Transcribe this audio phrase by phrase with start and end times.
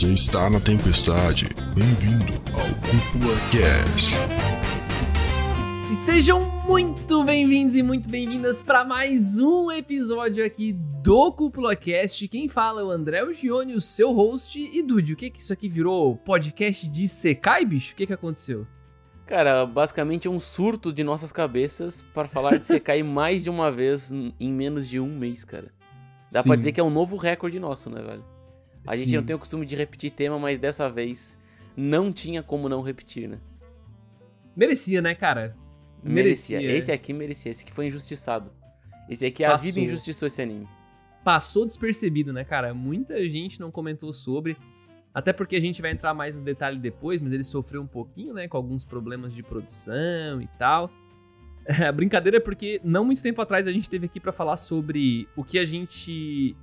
[0.00, 1.50] Você está na tempestade.
[1.74, 4.14] Bem-vindo ao Cúpula Cast.
[5.92, 12.26] E sejam muito bem-vindos e muito bem-vindas para mais um episódio aqui do Cúpula Cast.
[12.28, 14.58] Quem fala é o André Gione, o seu host.
[14.58, 16.16] E Dude, o que que isso aqui virou?
[16.16, 17.92] Podcast de Sekai, bicho?
[17.92, 18.66] O que que aconteceu?
[19.26, 23.70] Cara, basicamente é um surto de nossas cabeças para falar de Sekai mais de uma
[23.70, 25.70] vez em menos de um mês, cara.
[26.32, 26.48] Dá Sim.
[26.48, 28.29] pra dizer que é um novo recorde nosso, né, velho?
[28.86, 29.16] A gente Sim.
[29.16, 31.38] não tem o costume de repetir tema, mas dessa vez
[31.76, 33.38] não tinha como não repetir, né?
[34.56, 35.56] Merecia, né, cara?
[36.02, 36.60] Merecia.
[36.62, 37.50] Esse aqui merecia.
[37.50, 38.50] Esse aqui foi injustiçado.
[39.08, 39.66] Esse aqui a Passou.
[39.66, 40.68] vida injustiçou esse anime.
[41.24, 42.72] Passou despercebido, né, cara?
[42.72, 44.56] Muita gente não comentou sobre.
[45.12, 48.32] Até porque a gente vai entrar mais no detalhe depois, mas ele sofreu um pouquinho,
[48.32, 50.90] né, com alguns problemas de produção e tal.
[51.88, 55.28] A brincadeira é porque não muito tempo atrás a gente teve aqui pra falar sobre
[55.36, 56.56] o que a gente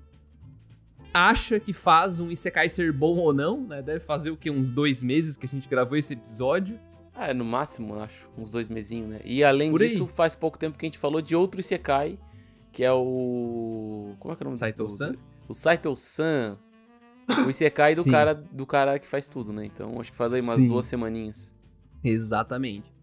[1.14, 3.82] acha que faz um Isekai ser bom ou não, né?
[3.82, 4.50] Deve fazer o que?
[4.50, 6.80] Uns dois meses que a gente gravou esse episódio.
[7.14, 8.30] Ah, no máximo, acho.
[8.38, 9.20] Uns dois mesinhos, né?
[9.26, 9.88] E além Por aí.
[9.88, 12.20] disso, faz pouco tempo que a gente falou de outro Isekai,
[12.72, 14.14] que é o.
[14.20, 15.16] Como é que é o nome Saito-san?
[15.48, 16.58] O Saito-san.
[17.46, 19.66] O Isekai do cara, do cara que faz tudo, né?
[19.66, 20.68] Então acho que faz aí umas Sim.
[20.68, 21.56] duas semaninhas.
[22.04, 22.97] Exatamente.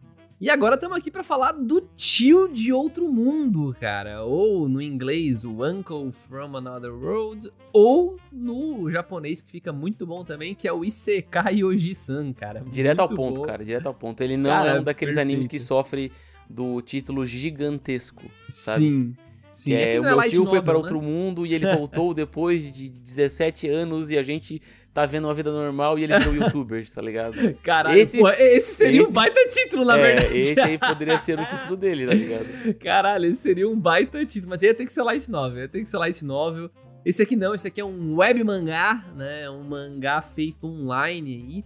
[0.44, 4.24] E agora estamos aqui pra falar do tio de outro mundo, cara.
[4.24, 7.50] Ou no inglês, o Uncle from Another World.
[7.72, 12.60] Ou no japonês, que fica muito bom também, que é o Isekai Oji-san, cara.
[12.60, 13.46] Direto ao Muito ponto, bom.
[13.46, 13.64] cara.
[13.64, 14.20] Direto ao ponto.
[14.20, 15.66] Ele não Cara, é um daqueles animes que perfeito.
[15.66, 16.12] sofre
[16.50, 18.30] do título gigantesco.
[18.50, 18.84] sabe?
[18.84, 19.14] Sim.
[19.50, 20.78] Sim, é, que o não meu light tio foi para né?
[20.80, 24.60] outro mundo e ele voltou depois de 17 anos e a gente
[24.94, 27.34] tá vendo uma vida normal e ele virou youtuber, tá ligado?
[27.62, 30.38] Caralho, Esse- esse, esse seria um esse- baita título, na é, verdade.
[30.38, 32.74] esse aí poderia ser o título dele, tá ligado?
[32.78, 35.80] Caralho, esse seria um baita título, mas ia ter que ser light novel, ia ter
[35.82, 36.70] que ser light novel.
[37.04, 39.50] Esse aqui não, esse aqui é um web mangá, né?
[39.50, 41.64] Um mangá feito online aí.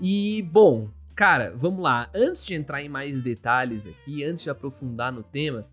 [0.00, 2.10] E, bom, cara, vamos lá.
[2.12, 5.68] Antes de entrar em mais detalhes aqui, antes de aprofundar no tema,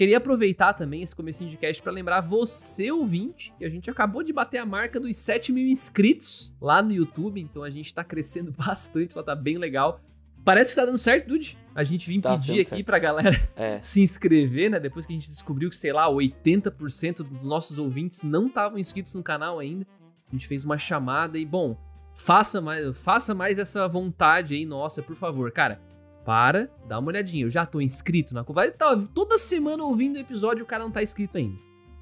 [0.00, 4.22] queria aproveitar também esse comecinho de cast pra lembrar você, ouvinte, que a gente acabou
[4.22, 8.02] de bater a marca dos 7 mil inscritos lá no YouTube, então a gente tá
[8.02, 10.00] crescendo bastante, lá tá bem legal.
[10.42, 11.58] Parece que tá dando certo, Dude.
[11.74, 12.84] A gente vim Tá pedir aqui certo.
[12.86, 13.78] pra galera É.
[13.84, 14.80] se inscrever, né?
[14.80, 19.14] Depois que a gente descobriu que, sei lá, 80% dos nossos ouvintes não estavam inscritos
[19.14, 19.86] no canal ainda.
[20.28, 21.76] A gente fez uma chamada e, bom,
[22.14, 25.52] faça mais, faça mais essa vontade aí, nossa, por favor.
[25.52, 25.78] Cara,
[26.24, 27.44] para, dá uma olhadinha.
[27.44, 30.84] Eu já tô inscrito na vai tá toda semana ouvindo o episódio e o cara
[30.84, 31.58] não tá inscrito ainda.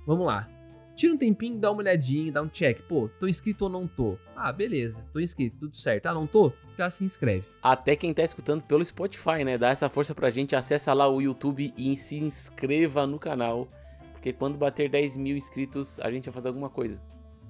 [0.07, 0.49] Vamos lá.
[0.99, 2.83] Tira um tempinho, dá uma olhadinha, dá um check.
[2.89, 4.19] Pô, tô inscrito ou não tô?
[4.35, 6.07] Ah, beleza, tô inscrito, tudo certo.
[6.07, 6.53] Ah, não tô?
[6.77, 7.47] Já se inscreve.
[7.63, 9.57] Até quem tá escutando pelo Spotify, né?
[9.57, 13.69] Dá essa força pra gente, acessa lá o YouTube e se inscreva no canal.
[14.13, 17.01] Porque quando bater 10 mil inscritos, a gente vai fazer alguma coisa.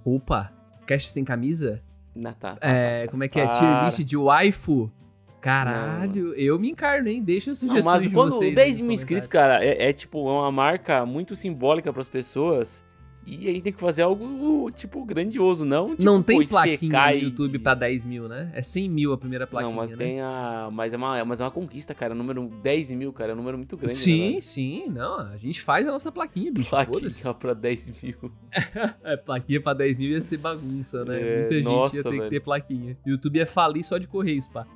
[0.04, 0.52] Opa,
[0.86, 1.82] cast sem camisa?
[2.14, 2.58] Na tá.
[2.60, 3.48] É, como é que é?
[3.48, 4.92] Tier list de waifu?
[5.40, 7.22] Caralho, eu me encarno, hein?
[7.22, 8.54] Deixa Não, sugestões mas de quando vocês.
[8.54, 12.86] 10 aí mil inscritos, cara, é, é, tipo é uma marca muito simbólica pras pessoas.
[13.30, 15.90] E a gente tem que fazer algo, tipo, grandioso, não?
[15.90, 18.50] Tipo, Não tem plaquinha no YouTube de- pra 10 mil, né?
[18.54, 19.96] É 100 mil a primeira plaquinha, Não, mas né?
[19.98, 20.70] tem a.
[20.72, 22.14] Mas é, uma, mas é uma conquista, cara.
[22.14, 23.32] Número 10 mil, cara.
[23.32, 23.96] É um número muito grande.
[23.96, 26.70] Sim, né, sim, não, a gente faz a nossa plaquinha, bicho.
[26.70, 28.32] Plaquinha pra 10 mil.
[29.04, 31.20] É, plaquinha pra 10 mil ia ser bagunça, né?
[31.20, 32.30] É, Muita gente nossa, ia ter que velho.
[32.30, 32.96] ter plaquinha.
[33.06, 34.66] O YouTube ia falir só de Correios, pá.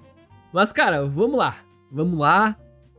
[0.53, 1.65] Mas, cara, vamos lá.
[1.91, 2.59] Vamos lá.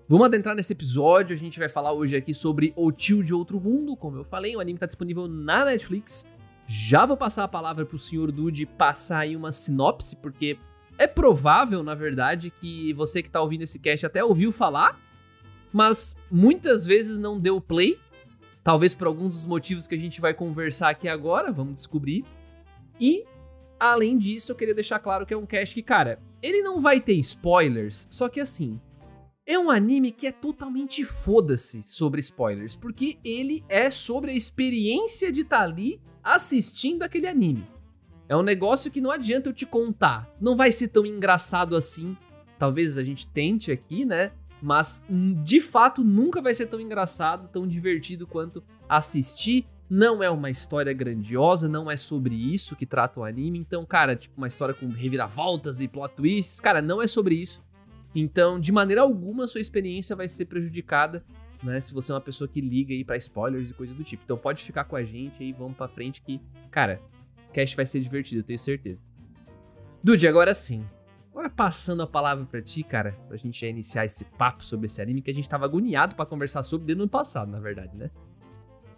[0.09, 1.36] Vamos adentrar nesse episódio.
[1.36, 3.96] A gente vai falar hoje aqui sobre O Tio de Outro Mundo.
[3.96, 6.25] Como eu falei, o anime tá disponível na Netflix.
[6.66, 10.58] Já vou passar a palavra pro senhor Dude passar aí uma sinopse, porque
[10.97, 15.00] é provável, na verdade, que você que tá ouvindo esse cast até ouviu falar,
[15.72, 18.00] mas muitas vezes não deu play.
[18.63, 22.25] Talvez por alguns dos motivos que a gente vai conversar aqui agora, vamos descobrir.
[23.00, 23.25] E,
[23.80, 27.00] além disso, eu queria deixar claro que é um cast que, cara, ele não vai
[27.00, 28.80] ter spoilers, só que assim,
[29.45, 35.31] é um anime que é totalmente foda-se sobre spoilers, porque ele é sobre a experiência
[35.31, 37.66] de estar ali assistindo aquele anime.
[38.28, 40.34] É um negócio que não adianta eu te contar.
[40.40, 42.16] Não vai ser tão engraçado assim.
[42.57, 44.31] Talvez a gente tente aqui, né?
[44.62, 49.66] Mas hum, de fato nunca vai ser tão engraçado, tão divertido quanto assistir.
[49.95, 53.60] Não é uma história grandiosa, não é sobre isso que trata o anime.
[53.60, 57.63] Então, cara, tipo uma história com reviravoltas e plot twists, cara, não é sobre isso.
[58.16, 61.24] Então, de maneira alguma, sua experiência vai ser prejudicada,
[61.62, 61.80] né?
[61.80, 64.24] Se você é uma pessoa que liga aí pra spoilers e coisas do tipo.
[64.24, 66.42] Então, pode ficar com a gente aí, vamos pra frente que,
[66.72, 67.00] cara,
[67.48, 69.00] o cast vai ser divertido, eu tenho certeza.
[70.04, 70.84] Dude, agora sim.
[71.30, 75.00] Agora passando a palavra pra ti, cara, pra gente já iniciar esse papo sobre esse
[75.00, 77.96] anime que a gente tava agoniado pra conversar sobre desde o ano passado, na verdade,
[77.96, 78.10] né?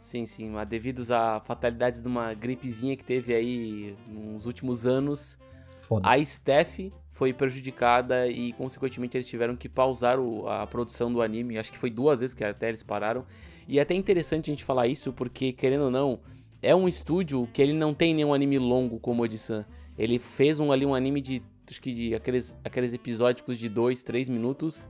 [0.05, 5.35] Sim, sim, mas devido a fatalidades de uma gripezinha que teve aí nos últimos anos,
[5.81, 6.07] Foda.
[6.07, 11.57] a Steph foi prejudicada e, consequentemente, eles tiveram que pausar o- a produção do anime.
[11.57, 13.25] Acho que foi duas vezes que até eles pararam.
[13.67, 16.19] E é até interessante a gente falar isso, porque, querendo ou não,
[16.61, 19.65] é um estúdio que ele não tem nenhum anime longo como o Odi-san.
[19.97, 24.03] Ele fez um, ali um anime de, acho que de aqueles, aqueles episódicos de 2,
[24.03, 24.87] 3 minutos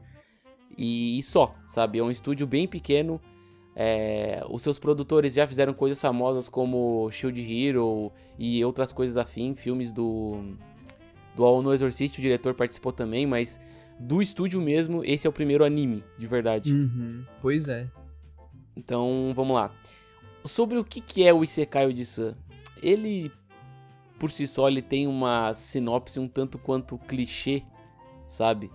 [0.77, 2.00] e, e só, sabe?
[2.00, 3.21] É um estúdio bem pequeno.
[3.75, 9.54] É, os seus produtores já fizeram coisas famosas como Shield Hero e outras coisas afim,
[9.54, 10.56] filmes do
[11.36, 13.60] do All No Exorcist, o diretor participou também, mas
[14.00, 16.74] do estúdio mesmo, esse é o primeiro anime, de verdade.
[16.74, 17.25] Uhum.
[17.42, 17.89] Pois é.
[18.75, 19.72] Então, vamos lá.
[20.44, 22.36] Sobre o que que é o Isekai Odi-san,
[22.81, 23.31] ele,
[24.19, 27.63] por si só, ele tem uma sinopse um tanto quanto clichê,
[28.27, 28.72] sabe?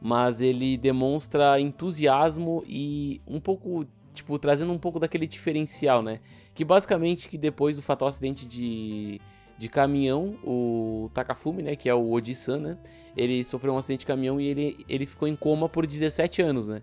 [0.00, 6.20] Mas ele demonstra entusiasmo e um pouco, tipo, trazendo um pouco daquele diferencial, né?
[6.54, 9.20] Que basicamente, que depois do fatal acidente de,
[9.58, 12.78] de caminhão, o Takafumi, né, que é o Odi-san, né?
[13.16, 16.68] Ele sofreu um acidente de caminhão e ele, ele ficou em coma por 17 anos,
[16.68, 16.80] né?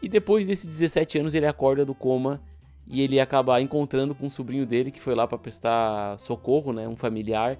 [0.00, 2.40] E depois desses 17 anos ele acorda do coma
[2.86, 6.86] e ele acaba encontrando com um sobrinho dele que foi lá pra prestar socorro, né,
[6.86, 7.58] um familiar.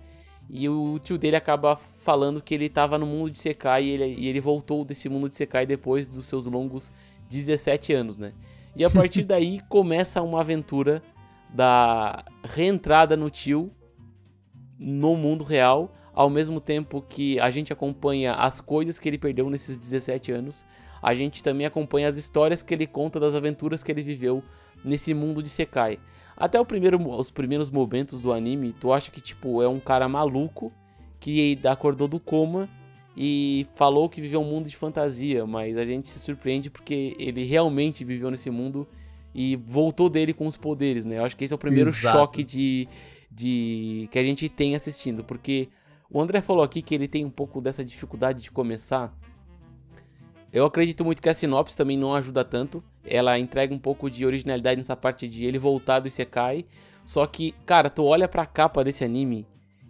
[0.49, 4.15] E o tio dele acaba falando que ele tava no mundo de Sekai e ele,
[4.19, 6.93] e ele voltou desse mundo de Sekai depois dos seus longos
[7.31, 8.33] 17 anos, né?
[8.77, 11.03] E a partir daí começa uma aventura
[11.51, 13.71] da reentrada no tio
[14.79, 19.49] no mundo real, ao mesmo tempo que a gente acompanha as coisas que ele perdeu
[19.49, 20.67] nesses 17 anos,
[21.03, 24.43] a gente também acompanha as histórias que ele conta das aventuras que ele viveu
[24.85, 25.99] nesse mundo de Sekai.
[26.37, 30.73] Até primeiro, os primeiros momentos do anime, tu acha que tipo é um cara maluco
[31.21, 32.69] que acordou do coma
[33.17, 37.45] e falou que viveu um mundo de fantasia, mas a gente se surpreende porque ele
[37.45, 38.87] realmente viveu nesse mundo
[39.35, 41.19] e voltou dele com os poderes, né?
[41.19, 42.19] Eu acho que esse é o primeiro Exato.
[42.19, 42.89] choque de,
[43.31, 45.69] de que a gente tem assistindo, porque
[46.11, 49.17] o André falou aqui que ele tem um pouco dessa dificuldade de começar.
[50.53, 52.83] Eu acredito muito que a sinopse também não ajuda tanto.
[53.05, 56.65] Ela entrega um pouco de originalidade nessa parte de ele voltar do Isekai.
[57.05, 59.45] Só que, cara, tu olha pra capa desse anime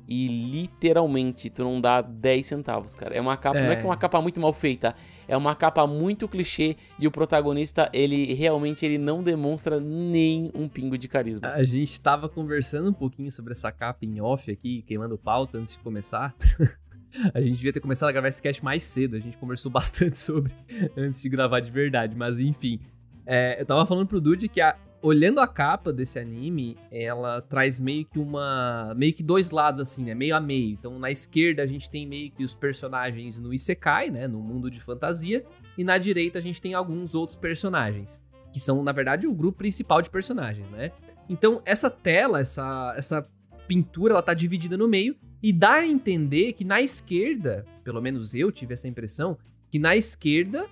[0.06, 3.14] e literalmente tu não dá 10 centavos, cara.
[3.14, 3.76] É uma capa, não é É.
[3.76, 4.94] que é uma capa muito mal feita,
[5.26, 10.68] é uma capa muito clichê e o protagonista, ele realmente ele não demonstra nem um
[10.68, 11.48] pingo de carisma.
[11.48, 15.74] A gente tava conversando um pouquinho sobre essa capa em off aqui, queimando pauta antes
[15.74, 16.34] de começar.
[17.32, 19.16] a gente devia ter começado a gravar esse cast mais cedo.
[19.16, 20.52] A gente conversou bastante sobre
[20.96, 22.14] antes de gravar de verdade.
[22.16, 22.80] Mas enfim.
[23.26, 27.78] É, eu tava falando pro Dude que a- olhando a capa desse anime, ela traz
[27.78, 28.94] meio que uma.
[28.96, 30.14] meio que dois lados, assim, né?
[30.14, 30.70] Meio a meio.
[30.72, 34.26] Então, na esquerda a gente tem meio que os personagens no Isekai, né?
[34.26, 35.44] No mundo de fantasia.
[35.76, 38.22] E na direita a gente tem alguns outros personagens.
[38.50, 40.90] Que são, na verdade, o grupo principal de personagens, né?
[41.28, 43.28] Então, essa tela, essa, essa
[43.68, 48.34] pintura, ela tá dividida no meio e dá a entender que na esquerda, pelo menos
[48.34, 49.36] eu tive essa impressão,
[49.70, 50.66] que na esquerda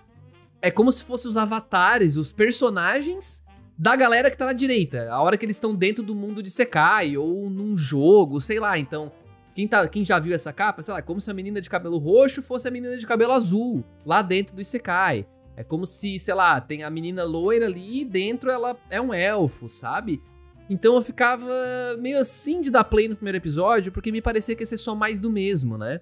[0.62, 3.42] é como se fossem os avatares, os personagens
[3.76, 5.10] da galera que tá na direita.
[5.10, 8.78] A hora que eles estão dentro do mundo de Sekai ou num jogo, sei lá.
[8.78, 9.12] Então,
[9.54, 11.68] quem, tá, quem já viu essa capa, sei lá, é como se a menina de
[11.68, 15.26] cabelo roxo fosse a menina de cabelo azul, lá dentro do Isekai.
[15.56, 19.12] É como se, sei lá, tem a menina loira ali e dentro ela é um
[19.12, 20.22] elfo, sabe?
[20.70, 21.46] Então eu ficava
[21.98, 24.94] meio assim de dar play no primeiro episódio, porque me parecia que ia ser só
[24.94, 26.00] mais do mesmo, né?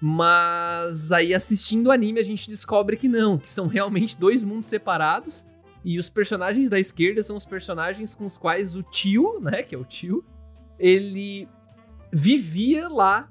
[0.00, 4.66] Mas aí assistindo o anime a gente descobre que não, que são realmente dois mundos
[4.66, 5.44] separados.
[5.84, 9.74] E os personagens da esquerda são os personagens com os quais o tio, né, que
[9.74, 10.24] é o tio,
[10.78, 11.48] ele
[12.12, 13.30] vivia lá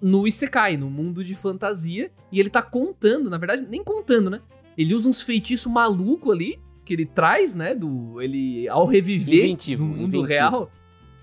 [0.00, 4.40] no Isekai, no mundo de fantasia, e ele tá contando, na verdade, nem contando, né?
[4.76, 9.84] Ele usa uns feitiços maluco ali que ele traz, né, do ele ao reviver Inventivo,
[9.84, 10.26] no mundo inventivo.
[10.26, 10.72] real.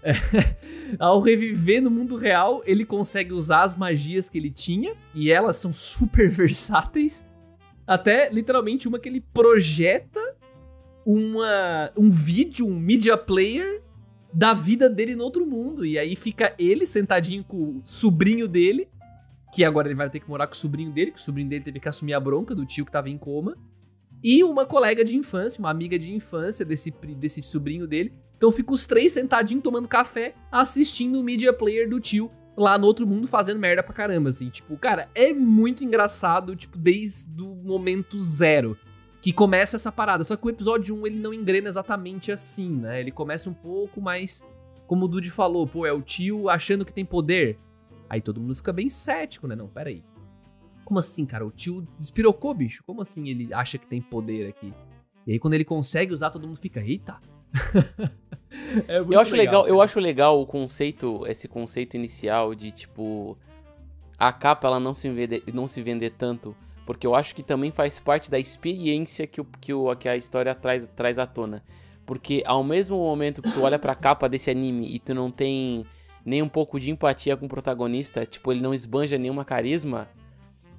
[0.99, 5.57] ao reviver no mundo real, ele consegue usar as magias que ele tinha e elas
[5.57, 7.25] são super versáteis.
[7.85, 10.36] Até literalmente uma que ele projeta
[11.07, 13.81] uma um vídeo, um media player
[14.33, 15.85] da vida dele no outro mundo.
[15.85, 18.89] E aí fica ele sentadinho com o sobrinho dele,
[19.53, 21.63] que agora ele vai ter que morar com o sobrinho dele, que o sobrinho dele
[21.63, 23.57] teve que assumir a bronca do tio que tava em coma.
[24.21, 28.11] E uma colega de infância, uma amiga de infância desse, desse sobrinho dele.
[28.35, 32.85] Então fica os três sentadinhos tomando café, assistindo o media player do tio lá no
[32.85, 34.49] outro mundo fazendo merda pra caramba, assim.
[34.49, 38.77] Tipo, cara, é muito engraçado, tipo, desde o momento zero
[39.21, 40.23] que começa essa parada.
[40.23, 42.99] Só que o episódio 1 ele não engrena exatamente assim, né?
[42.99, 44.41] Ele começa um pouco mais,
[44.85, 47.57] como o Dude falou, pô, é o tio achando que tem poder.
[48.09, 49.55] Aí todo mundo fica bem cético, né?
[49.55, 50.03] Não, peraí.
[50.85, 51.45] Como assim, cara?
[51.45, 52.83] O tio despirocou, bicho?
[52.85, 54.73] Como assim ele acha que tem poder aqui?
[55.25, 57.19] E aí quando ele consegue usar, todo mundo fica, eita,
[58.87, 59.83] É eu acho legal, eu cara.
[59.83, 63.37] acho legal o conceito, esse conceito inicial de tipo
[64.17, 66.55] a capa ela não se vender, não se vender tanto,
[66.87, 70.15] porque eu acho que também faz parte da experiência que, o, que, o, que a
[70.15, 71.61] história traz, traz à tona.
[72.05, 75.85] Porque ao mesmo momento que tu olha pra capa desse anime e tu não tem
[76.25, 80.07] nem um pouco de empatia com o protagonista, tipo, ele não esbanja nenhuma carisma,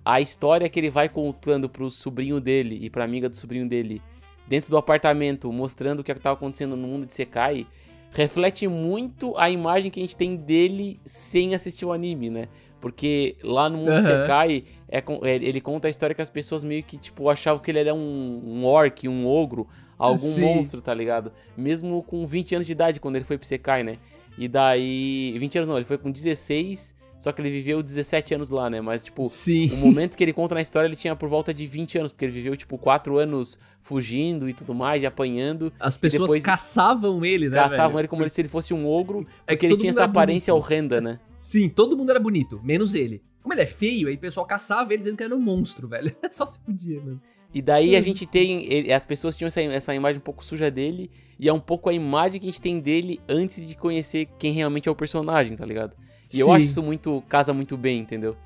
[0.03, 4.00] a história que ele vai contando pro sobrinho dele e pra amiga do sobrinho dele
[4.47, 7.67] dentro do apartamento, mostrando o que estava acontecendo no mundo de Sekai,
[8.12, 12.49] reflete muito a imagem que a gente tem dele sem assistir o anime, né?
[12.81, 13.99] Porque lá no mundo Aham.
[13.99, 17.62] de Sekai, é, é, ele conta a história que as pessoas meio que, tipo, achavam
[17.62, 19.66] que ele era um, um orc, um ogro,
[19.99, 20.40] algum Sim.
[20.42, 21.33] monstro, tá ligado?
[21.57, 23.99] Mesmo com 20 anos de idade, quando ele foi pro Sekai, né?
[24.38, 25.37] E daí...
[25.38, 28.80] 20 anos não, ele foi com 16, só que ele viveu 17 anos lá, né?
[28.80, 29.68] Mas, tipo, Sim.
[29.73, 32.25] o momento que ele conta na história, ele tinha por volta de 20 anos, porque
[32.25, 35.73] ele viveu, tipo, 4 anos fugindo e tudo mais, e apanhando.
[35.80, 37.57] As pessoas depois caçavam ele, né?
[37.57, 38.00] caçavam velho?
[38.02, 40.64] ele como se ele fosse um ogro, É porque que ele tinha essa aparência bonito.
[40.64, 41.18] horrenda, né?
[41.37, 43.23] Sim, todo mundo era bonito, menos ele.
[43.49, 46.14] Como ele é feio, aí o pessoal caçava ele dizendo que era um monstro, velho.
[46.31, 47.19] Só se podia, mano.
[47.55, 48.71] E daí a gente tem.
[48.71, 51.88] ele- as pessoas tinham essa, essa imagem um pouco suja dele, e é um pouco
[51.88, 55.57] a imagem que a gente tem dele antes de conhecer quem realmente é o personagem,
[55.57, 55.97] tá ligado?
[56.31, 56.52] E eu Sim.
[56.52, 57.23] acho isso muito.
[57.26, 58.37] casa muito bem, entendeu?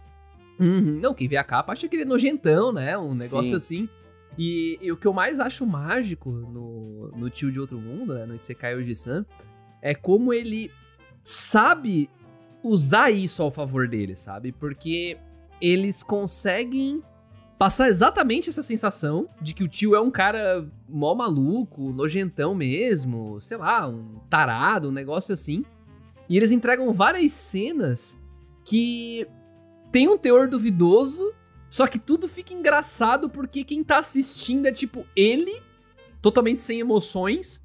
[0.61, 1.01] Uhum.
[1.03, 2.97] Não, quem vê a capa acha que ele é nojentão, né?
[2.97, 3.87] Um negócio Sim.
[3.87, 3.89] assim.
[4.39, 8.25] E, e o que eu mais acho mágico no, no Tio de Outro Mundo, né?
[8.25, 9.27] No Isekai Oji-san,
[9.83, 10.71] é como ele
[11.25, 12.09] sabe
[12.63, 14.53] usar isso ao favor dele, sabe?
[14.53, 15.19] Porque
[15.61, 17.03] eles conseguem
[17.59, 23.41] passar exatamente essa sensação de que o tio é um cara mó maluco, nojentão mesmo,
[23.41, 25.65] sei lá, um tarado, um negócio assim.
[26.29, 28.19] E eles entregam várias cenas
[28.65, 29.27] que
[29.93, 31.33] tem um teor duvidoso,
[31.71, 35.63] só que tudo fica engraçado porque quem tá assistindo é tipo ele,
[36.21, 37.63] totalmente sem emoções,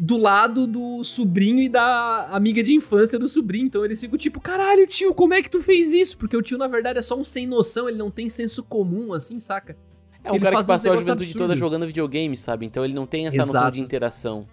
[0.00, 3.66] do lado do sobrinho e da amiga de infância do sobrinho.
[3.66, 6.16] Então eles ficam tipo, caralho, tio, como é que tu fez isso?
[6.16, 9.12] Porque o tio, na verdade, é só um sem noção, ele não tem senso comum,
[9.12, 9.76] assim, saca?
[10.24, 11.58] É um Ele cara que passou a negócio juventude toda absurdo.
[11.58, 12.64] jogando videogame, sabe?
[12.64, 13.72] Então ele não tem essa noção Exato.
[13.72, 14.46] de interação.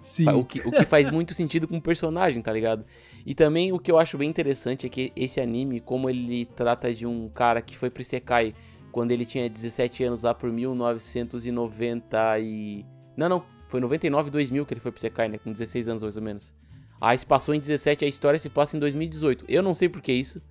[0.00, 0.28] Sim.
[0.30, 2.84] O que, o que faz muito sentido com o personagem, tá ligado?
[3.24, 6.92] E também o que eu acho bem interessante é que esse anime, como ele trata
[6.92, 8.54] de um cara que foi pro Isekai
[8.92, 12.84] quando ele tinha 17 anos lá por 1990 e...
[13.16, 13.59] Não, não.
[13.70, 15.38] Foi 99, 2000 que ele foi pro Isekai, né?
[15.38, 16.52] Com 16 anos mais ou menos.
[17.00, 19.46] Aí se passou em 17, a história se passa em 2018.
[19.48, 20.42] Eu não sei por que isso.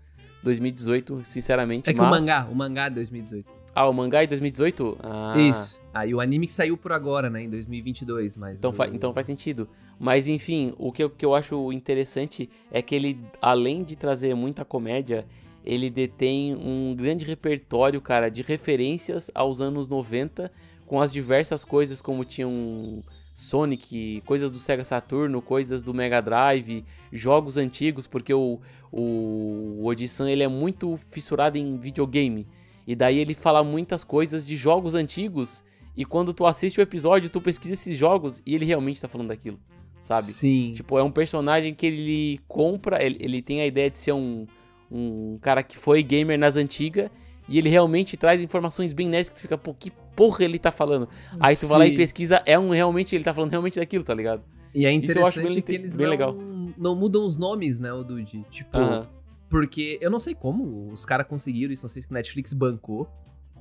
[0.44, 2.08] 2018, sinceramente, É que mas...
[2.08, 3.46] o mangá, o mangá é 2018.
[3.76, 4.98] Ah, o mangá é 2018?
[5.04, 5.36] Ah...
[5.38, 5.80] Isso.
[5.94, 8.58] Aí o anime que saiu por agora, né, em 2022, mas...
[8.58, 8.74] Então, o...
[8.74, 9.68] fa- então faz sentido.
[10.00, 14.34] Mas enfim, o que eu, que eu acho interessante é que ele, além de trazer
[14.34, 15.26] muita comédia,
[15.66, 20.50] ele detém um grande repertório, cara, de referências aos anos 90,
[20.90, 26.84] com as diversas coisas como tinham Sonic, coisas do Sega Saturno, coisas do Mega Drive,
[27.14, 28.60] jogos antigos, porque o,
[28.92, 32.48] o Oji-san, ele é muito fissurado em videogame.
[32.88, 35.64] E daí ele fala muitas coisas de jogos antigos
[35.96, 39.28] e quando tu assiste o episódio, tu pesquisa esses jogos e ele realmente tá falando
[39.28, 39.60] daquilo,
[40.02, 40.24] sabe?
[40.24, 40.74] Sim.
[40.74, 44.48] Tipo, é um personagem que ele compra, ele, ele tem a ideia de ser um,
[44.92, 47.12] um cara que foi gamer nas antigas
[47.48, 50.70] e ele realmente traz informações bem nerds que tu fica, pô, que porra ele tá
[50.70, 51.08] falando?
[51.40, 51.96] Aí tu vai lá e Sim.
[51.96, 54.44] pesquisa, é um realmente, ele tá falando realmente daquilo, tá ligado?
[54.76, 56.36] E é Isso eu acho interessante bem- que eles bem não, legal.
[56.78, 58.44] não mudam os nomes, né, o Dude?
[58.50, 59.08] Tipo, Aham.
[59.50, 63.08] porque eu não sei como os caras conseguiram isso, não sei se o Netflix bancou,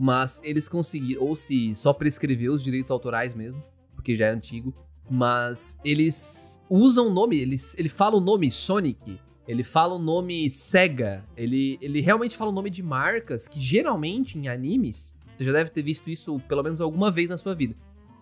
[0.00, 3.62] mas eles conseguiram, ou se só prescreveu os direitos autorais mesmo,
[3.95, 4.75] porque já é antigo,
[5.09, 10.50] mas eles usam o nome, eles, ele fala o nome Sonic, ele fala o nome
[10.50, 15.52] Sega, ele, ele realmente fala o nome de marcas que geralmente em animes, você já
[15.52, 17.75] deve ter visto isso pelo menos alguma vez na sua vida,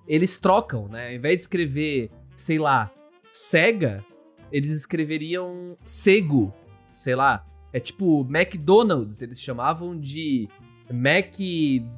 [0.06, 1.08] eles trocam, né?
[1.08, 2.90] Ao invés de escrever, sei lá,
[3.32, 4.04] Sega,
[4.52, 6.54] eles escreveriam Sego,
[6.92, 7.44] sei lá.
[7.72, 10.48] É tipo McDonald's, eles chamavam de
[10.92, 11.34] Mac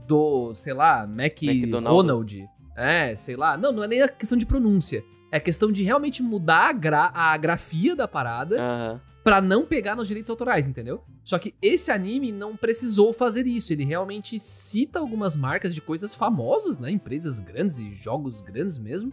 [0.07, 1.39] do, sei lá, Mac.
[1.85, 2.45] Ronald.
[2.77, 3.57] É, sei lá.
[3.57, 5.05] Não, não é nem a questão de pronúncia.
[5.31, 9.01] É questão de realmente mudar a, gra- a grafia da parada Aham.
[9.29, 11.05] Pra não pegar nos direitos autorais, entendeu?
[11.23, 13.71] Só que esse anime não precisou fazer isso.
[13.71, 16.91] Ele realmente cita algumas marcas de coisas famosas, né?
[16.91, 19.13] Empresas grandes e jogos grandes mesmo.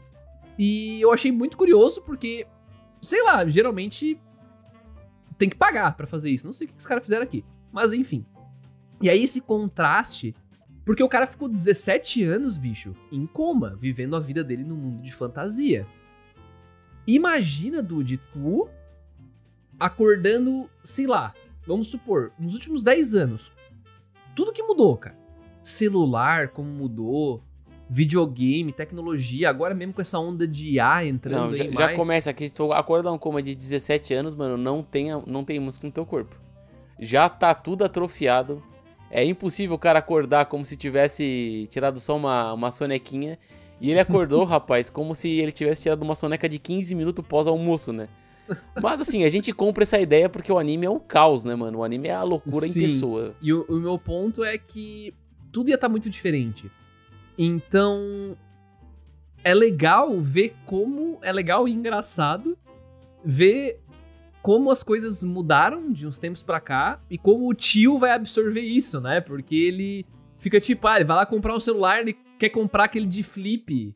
[0.57, 2.47] E eu achei muito curioso porque,
[3.01, 4.17] sei lá, geralmente
[5.37, 6.45] tem que pagar pra fazer isso.
[6.45, 7.43] Não sei o que os caras fizeram aqui.
[7.69, 8.25] Mas enfim.
[9.01, 10.33] E aí esse contraste.
[10.85, 15.01] Porque o cara ficou 17 anos, bicho, em coma, vivendo a vida dele no mundo
[15.01, 15.85] de fantasia.
[17.05, 18.69] Imagina, Dude, tu
[19.79, 21.33] acordando, sei lá,
[21.65, 23.51] vamos supor, nos últimos 10 anos.
[24.35, 25.17] Tudo que mudou, cara.
[25.61, 27.41] Celular, como mudou.
[27.89, 31.97] videogame, tecnologia, agora mesmo com essa onda de IA entrando Não, já, aí já mais.
[31.97, 35.59] começa aqui, se tu acordar um coma de 17 anos, mano, não tem, não tem
[35.59, 36.35] músculo no teu corpo.
[36.99, 38.63] Já tá tudo atrofiado.
[39.11, 43.37] É impossível o cara acordar como se tivesse tirado só uma, uma sonequinha.
[43.79, 47.93] E ele acordou, rapaz, como se ele tivesse tirado uma soneca de 15 minutos pós-almoço,
[47.93, 48.07] né?
[48.81, 51.79] Mas assim, a gente compra essa ideia porque o anime é um caos, né, mano?
[51.79, 52.79] O anime é a loucura Sim.
[52.79, 53.35] em pessoa.
[53.41, 55.13] E o, o meu ponto é que
[55.51, 56.71] tudo ia estar muito diferente.
[57.37, 58.37] Então,
[59.43, 61.19] é legal ver como.
[61.21, 62.57] É legal e engraçado
[63.23, 63.79] ver
[64.41, 68.61] como as coisas mudaram de uns tempos pra cá e como o tio vai absorver
[68.61, 69.19] isso, né?
[69.19, 70.05] Porque ele
[70.37, 73.95] fica tipo, ah, ele vai lá comprar um celular, ele quer comprar aquele de flip.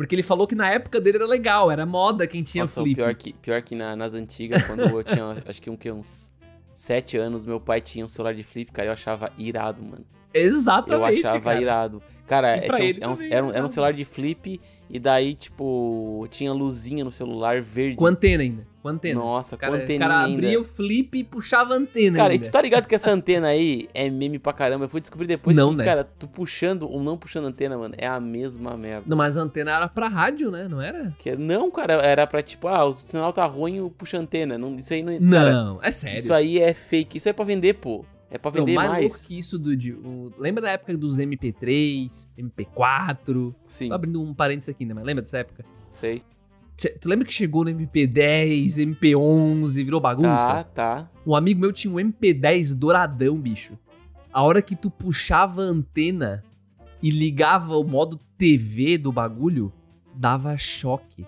[0.00, 2.94] Porque ele falou que na época dele era legal, era moda quem tinha Nossa, flip.
[2.96, 6.32] pior que, pior que na- nas antigas, quando eu tinha, acho que um, que uns
[6.72, 10.02] 7 anos, meu pai tinha um celular de flip, cara, eu achava irado, mano.
[10.32, 11.26] Eu Exatamente.
[11.26, 11.60] achava cara.
[11.60, 12.02] irado.
[12.26, 16.26] Cara, é, é uns- também, era, um, era um celular de flip e daí, tipo,
[16.30, 17.96] tinha luzinha no celular verde.
[17.96, 18.66] Com antena ainda.
[18.82, 19.20] Com antena.
[19.20, 20.38] Nossa, O cara, com o anteninha cara ainda.
[20.38, 22.48] abria o flip e puxava a antena Cara, e ainda.
[22.48, 24.86] tu tá ligado que essa antena aí é meme pra caramba?
[24.86, 25.84] Eu fui descobrir depois Não, que, né?
[25.84, 29.04] cara, tu puxando ou não puxando antena, mano, é a mesma merda.
[29.06, 30.66] Não, mas a antena era pra rádio, né?
[30.66, 31.14] Não era?
[31.18, 34.56] Que- Não, cara, era pra tipo, ah, o sinal tá ruim, eu puxo a antena.
[34.56, 36.18] Não, isso aí não cara, Não, é sério.
[36.18, 37.18] Isso aí é fake.
[37.18, 38.04] Isso é pra vender, pô.
[38.30, 39.04] É pra vender mais, mais.
[39.12, 39.92] louco que isso, Dude.
[39.92, 43.54] o- Lembra da época dos MP3, MP4?
[43.66, 44.94] Sim, Tô abrindo um parênteses aqui, né?
[44.94, 45.64] Mas lembra dessa época?
[45.90, 46.22] sei.
[46.80, 50.46] Cê- Tu lembra que chegou no MP10, MP11, virou bagunça?
[50.46, 51.10] Tá, tá.
[51.26, 53.78] Um amigo meu tinha um MP10 douradão, bicho.
[54.32, 56.42] A hora que tu puxava a antena
[57.02, 59.70] e ligava o modo TV do bagulho,
[60.14, 61.26] dava choque.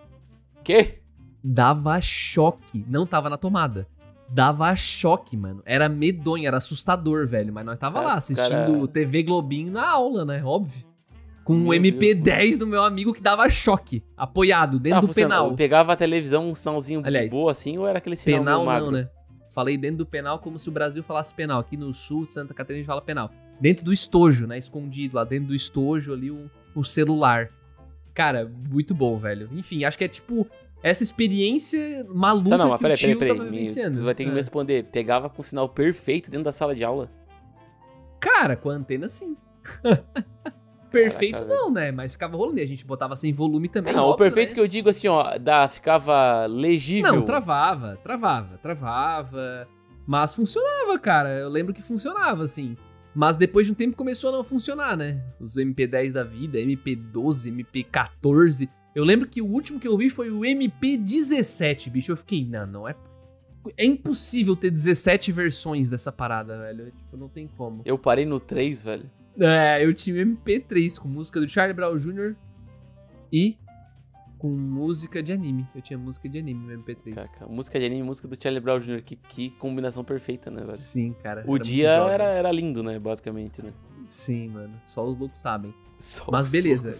[0.64, 1.00] Quê?
[1.44, 2.84] Dava choque.
[2.88, 3.86] Não tava na tomada.
[4.30, 5.60] Dava choque, mano.
[5.66, 7.52] Era medonho, era assustador, velho.
[7.52, 10.42] Mas nós tava Cara, lá assistindo cara- TV Globinho na aula, né?
[10.42, 10.86] Óbvio.
[11.44, 14.02] Com um Meu MP10 do meu amigo que dava choque.
[14.16, 15.42] Apoiado, dentro Tá do funcionando.
[15.44, 15.56] penal.
[15.56, 18.84] Pegava a televisão, um sinalzinho Aliás, de boa assim, ou era aquele sinal Penal magro?
[18.86, 19.08] não, né?
[19.52, 21.60] Falei dentro do penal como se o Brasil falasse penal.
[21.60, 23.30] Aqui no sul de Santa Catarina a gente fala penal.
[23.60, 24.56] Dentro do estojo, né?
[24.56, 27.50] Escondido lá dentro do estojo ali o, o celular.
[28.14, 29.48] Cara, muito bom, velho.
[29.52, 30.46] Enfim, acho que é tipo
[30.82, 33.44] essa experiência maluca Tá, não, mas que peraí, o tio peraí, peraí.
[33.50, 33.98] Me- vivenciando.
[33.98, 34.38] Tu vai ter que me É.
[34.38, 34.84] responder.
[34.84, 37.10] Pegava com sinal perfeito dentro da sala de aula?
[38.20, 39.36] Cara, com a antena sim.
[40.92, 41.90] Perfeito Caraca, não, né?
[41.90, 42.58] Mas ficava rolando.
[42.58, 43.94] E a gente botava sem volume também.
[43.94, 44.54] não, o óbvio, perfeito né?
[44.54, 47.12] que eu digo assim, ó, da, ficava legível.
[47.12, 49.66] Não, travava, travava, travava.
[50.06, 51.30] Mas funcionava, cara.
[51.30, 52.76] Eu lembro que funcionava, assim.
[53.14, 55.22] Mas depois de um tempo começou a não funcionar, né?
[55.40, 58.68] Os MP10 da vida, MP12, MP14.
[58.94, 62.12] Eu lembro que o último que eu vi foi o MP17, bicho.
[62.12, 62.94] Eu fiquei, não, não é.
[63.76, 66.90] É impossível ter 17 versões dessa parada, velho.
[66.90, 67.82] Tipo, não tem como.
[67.84, 69.10] Eu parei no 3, velho.
[69.38, 72.36] É, eu tinha o MP3 com música do Charlie Brown Jr.
[73.32, 73.56] e
[74.38, 75.66] com música de anime.
[75.74, 77.14] Eu tinha música de anime no MP3.
[77.14, 79.02] Caraca, música de anime, música do Charlie Brown Jr.
[79.02, 80.74] Que, que combinação perfeita, né, velho?
[80.74, 81.44] Sim, cara.
[81.46, 83.72] O era dia era, era lindo, né, basicamente, né?
[84.08, 84.74] Sim, mano.
[84.84, 85.72] Só os loucos sabem.
[85.98, 86.90] Só Mas os beleza.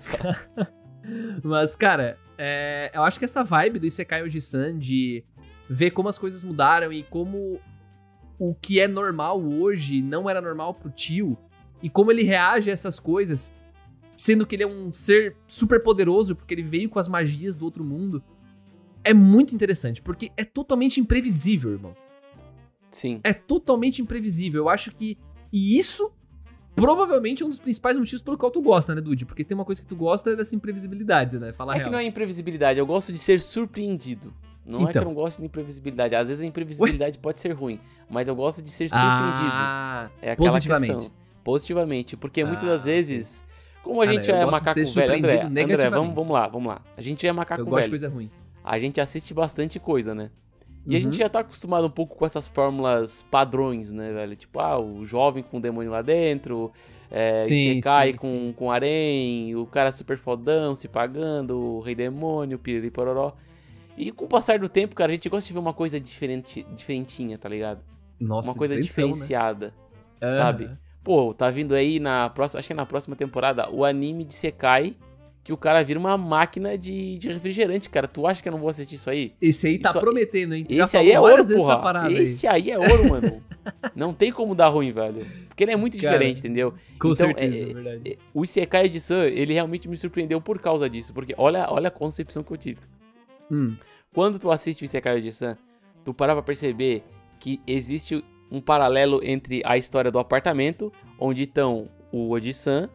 [1.43, 5.25] Mas, cara, é, eu acho que essa vibe do Isekai Oji-san de
[5.69, 7.61] ver como as coisas mudaram e como
[8.39, 11.37] o que é normal hoje não era normal pro tio
[11.83, 13.53] e como ele reage a essas coisas,
[14.17, 17.65] sendo que ele é um ser super poderoso porque ele veio com as magias do
[17.65, 18.23] outro mundo,
[19.05, 21.95] é muito interessante, porque é totalmente imprevisível, irmão.
[22.91, 23.21] Sim.
[23.25, 24.63] É totalmente imprevisível.
[24.65, 25.19] Eu acho que.
[25.53, 26.13] E isso
[26.75, 29.27] provavelmente é um dos principais motivos pelo qual tu gosta, né, Dude?
[29.27, 31.53] Porque tem uma coisa que tu gosta é dessa imprevisibilidade, né?
[31.53, 31.89] Falar É real.
[31.89, 34.33] que não é imprevisibilidade, eu gosto de ser surpreendido.
[34.65, 35.03] Não é que Então.
[35.03, 36.15] eu não gosto de imprevisibilidade.
[36.15, 39.51] Às vezes a imprevisibilidade pode ser ruim, mas eu gosto de ser surpreendido.
[39.51, 40.95] Ah, é aquela positivamente.
[40.95, 41.13] questão.
[41.45, 42.17] Positivamente.
[42.17, 43.45] Porque muitas Ah, das vezes,
[43.83, 46.81] como a Ah, gente é de macaco velho, André, André, vamos, vamos lá, vamos lá.
[46.97, 47.91] A gente é macaco eu gosto de velho.
[48.01, 48.31] coisa ruim.
[48.65, 50.31] A gente assiste bastante coisa, né?
[50.87, 51.01] E a Uhum.
[51.05, 54.35] gente já tá acostumado um pouco com essas fórmulas padrões, né, velho?
[54.35, 56.73] Tipo, ah, o jovem com o demônio lá dentro,
[57.11, 58.55] é, Sim, Isekai sim, com, sim.
[58.57, 63.33] com harém, o cara super fodão se pagando, o rei demônio, o piriri pororó.
[63.97, 66.67] E com o passar do tempo, cara, a gente gosta de ver uma coisa diferente,
[66.75, 67.81] diferentinha, tá ligado?
[68.19, 68.81] Nossa, uma coisa né?
[68.81, 69.75] diferenciada,
[70.21, 70.79] Aham.
[71.03, 74.35] Pô, tá vindo aí na próxima, acho que é na próxima temporada, o anime de
[74.35, 74.95] Sekai,
[75.43, 78.07] que o cara vira uma máquina de, de refrigerante, cara.
[78.07, 79.33] Tu acha que eu não vou assistir isso aí?
[79.41, 80.65] Esse aí tá Isso- prometendo, hein?
[80.69, 82.09] Esse aí é ouro, porra.
[82.13, 83.43] Esse aí é ouro, mano.
[83.95, 85.25] Não tem como dar ruim, velho.
[85.47, 86.73] Porque ele é muito Cara, diferente, entendeu?
[86.99, 88.03] Com então, certeza, é- é verdade.
[88.11, 91.13] É, O Isekai de Sun, ele realmente me surpreendeu por causa disso.
[91.15, 92.81] Porque olha, olha a concepção que eu tive.
[93.49, 93.77] Hum,
[94.13, 95.55] Quando tu assiste o Isekai de Sun,
[96.05, 97.05] tu para pra perceber
[97.39, 102.89] que existe um paralelo entre a história do apartamento, onde estão o Oji-san,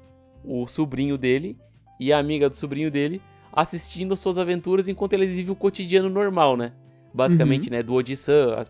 [0.46, 1.58] o sobrinho dele
[2.00, 6.10] e a amiga do sobrinho dele assistindo as suas aventuras enquanto eles vivem o cotidiano
[6.12, 6.74] normal, né?
[7.12, 7.82] Basicamente, né?
[7.82, 8.63] Do Odissan.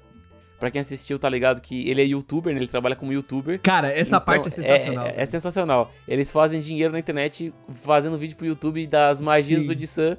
[0.58, 2.60] Pra quem assistiu, tá ligado que ele é youtuber, né?
[2.60, 3.60] Ele trabalha como youtuber.
[3.62, 5.06] Cara, essa Então, parte é sensacional.
[5.06, 5.91] É, é sensacional.
[6.08, 9.67] Eles fazem dinheiro na internet fazendo vídeo pro YouTube das magias Sim.
[9.67, 10.17] do Odissan.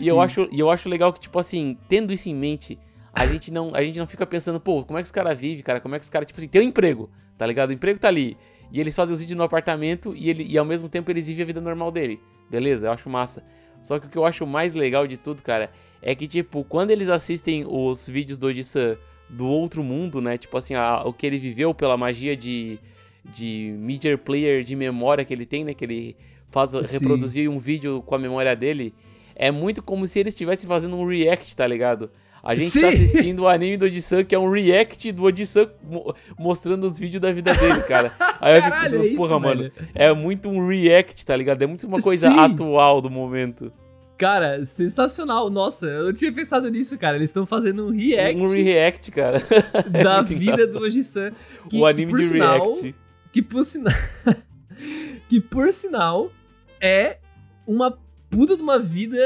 [0.00, 2.78] E eu acho, e eu acho legal que, tipo assim, tendo isso em mente,
[3.18, 5.62] a gente não, a gente não fica pensando, pô, como é que os caras vivem,
[5.62, 5.80] cara?
[5.80, 7.70] Como é que os caras, tipo assim, tem um emprego, tá ligado?
[7.70, 8.36] O emprego tá ali.
[8.70, 11.42] E eles fazem os vídeos no apartamento e, ele, e ao mesmo tempo eles vivem
[11.42, 12.20] a vida normal dele.
[12.50, 12.86] Beleza?
[12.86, 13.42] Eu acho massa.
[13.82, 15.70] Só que o que eu acho mais legal de tudo, cara,
[16.02, 18.96] é que, tipo, quando eles assistem os vídeos do Odissan
[19.28, 20.38] do outro mundo, né?
[20.38, 22.78] Tipo assim, a- o que ele viveu pela magia de,
[23.24, 25.74] de media player de memória que ele tem, né?
[25.74, 26.16] Que ele
[26.50, 26.80] faz Sim.
[26.90, 28.94] reproduzir um vídeo com a memória dele.
[29.34, 32.10] É muito como se ele estivesse fazendo um react, tá ligado?
[32.50, 32.80] A gente Sim.
[32.80, 36.98] tá assistindo o anime do Odissan, que é um react do Odissan mo- mostrando os
[36.98, 38.10] vídeos da vida dele, cara.
[38.40, 39.72] Aí eu fico pensando, é isso, porra, mano, velho.
[39.94, 41.60] é muito um react, tá ligado?
[41.62, 42.38] É muito uma coisa Sim.
[42.38, 43.70] atual do momento.
[44.16, 45.50] Cara, sensacional.
[45.50, 47.16] Nossa, eu não tinha pensado nisso, cara.
[47.16, 49.42] Eles estão fazendo um react Um react, cara.
[50.02, 50.72] da vida engraçado.
[50.78, 51.32] do Oji-san.
[51.72, 52.94] o anime de sinal, react.
[53.30, 53.92] Que por sinal.
[55.28, 56.32] que por sinal
[56.80, 57.18] é
[57.66, 57.96] uma
[58.30, 59.18] puta de uma vida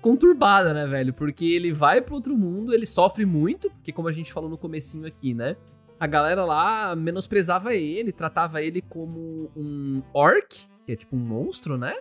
[0.00, 1.12] conturbada, né, velho?
[1.12, 4.58] Porque ele vai pro outro mundo, ele sofre muito, porque como a gente falou no
[4.58, 5.56] comecinho aqui, né?
[5.98, 11.78] A galera lá menosprezava ele, tratava ele como um orc, que é tipo um monstro,
[11.78, 11.94] né?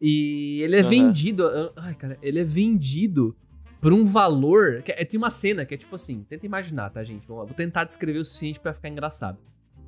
[0.00, 0.88] E ele é Aham.
[0.90, 1.46] vendido.
[1.46, 3.36] ah, Ai, cara, ele é vendido
[3.80, 4.82] por um valor.
[4.82, 7.26] Que é, tem uma cena que é tipo assim: tenta imaginar, tá, gente?
[7.26, 9.38] Vou tentar descrever o suficiente pra ficar engraçado.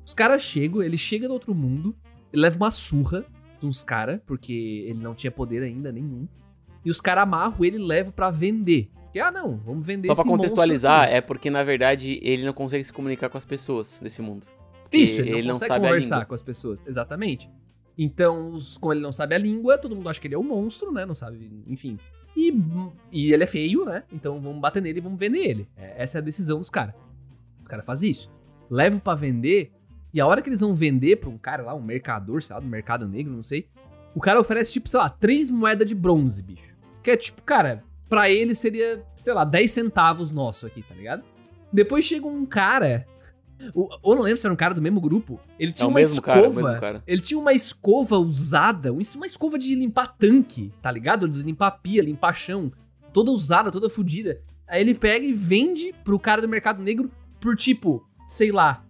[0.05, 1.95] Os caras chegam, ele chega do outro mundo,
[2.31, 3.25] ele leva uma surra
[3.61, 6.27] de uns caras, porque ele não tinha poder ainda nenhum.
[6.83, 8.89] E os caras amarram ele e levam pra vender.
[9.13, 12.83] Que, ah, não, vamos vender Só pra contextualizar, é porque na verdade ele não consegue
[12.83, 14.45] se comunicar com as pessoas desse mundo.
[14.91, 16.83] Isso, ele, ele não consegue conversar com as pessoas.
[16.85, 17.49] Exatamente.
[17.97, 20.91] Então, como ele não sabe a língua, todo mundo acha que ele é um monstro,
[20.91, 21.05] né?
[21.05, 21.99] Não sabe, enfim.
[22.35, 22.53] E,
[23.11, 24.03] e ele é feio, né?
[24.11, 25.69] Então vamos bater nele e vamos vender ele.
[25.75, 26.95] É, essa é a decisão dos caras.
[27.61, 28.31] Os caras fazem isso.
[28.69, 29.71] Levam pra vender,
[30.13, 32.59] e a hora que eles vão vender pra um cara lá, um mercador, sei lá,
[32.59, 33.67] do mercado negro, não sei,
[34.13, 36.75] o cara oferece, tipo, sei lá, três moedas de bronze, bicho.
[37.01, 41.23] Que é tipo, cara, pra ele seria, sei lá, 10 centavos nosso aqui, tá ligado?
[41.71, 43.07] Depois chega um cara.
[44.01, 45.39] Ou não lembro se era um cara do mesmo grupo.
[45.59, 46.61] Ele tinha É uma escova.
[46.63, 47.03] cara, é cara.
[47.05, 51.27] Ele tinha uma escova usada, um- uma escova de limpar tanque, tá ligado?
[51.29, 52.71] De limpar pia, limpar chão.
[53.13, 54.41] Toda usada, toda fodida.
[54.67, 58.83] Aí ele pega e vende pro cara do mercado negro por tipo, sei lá,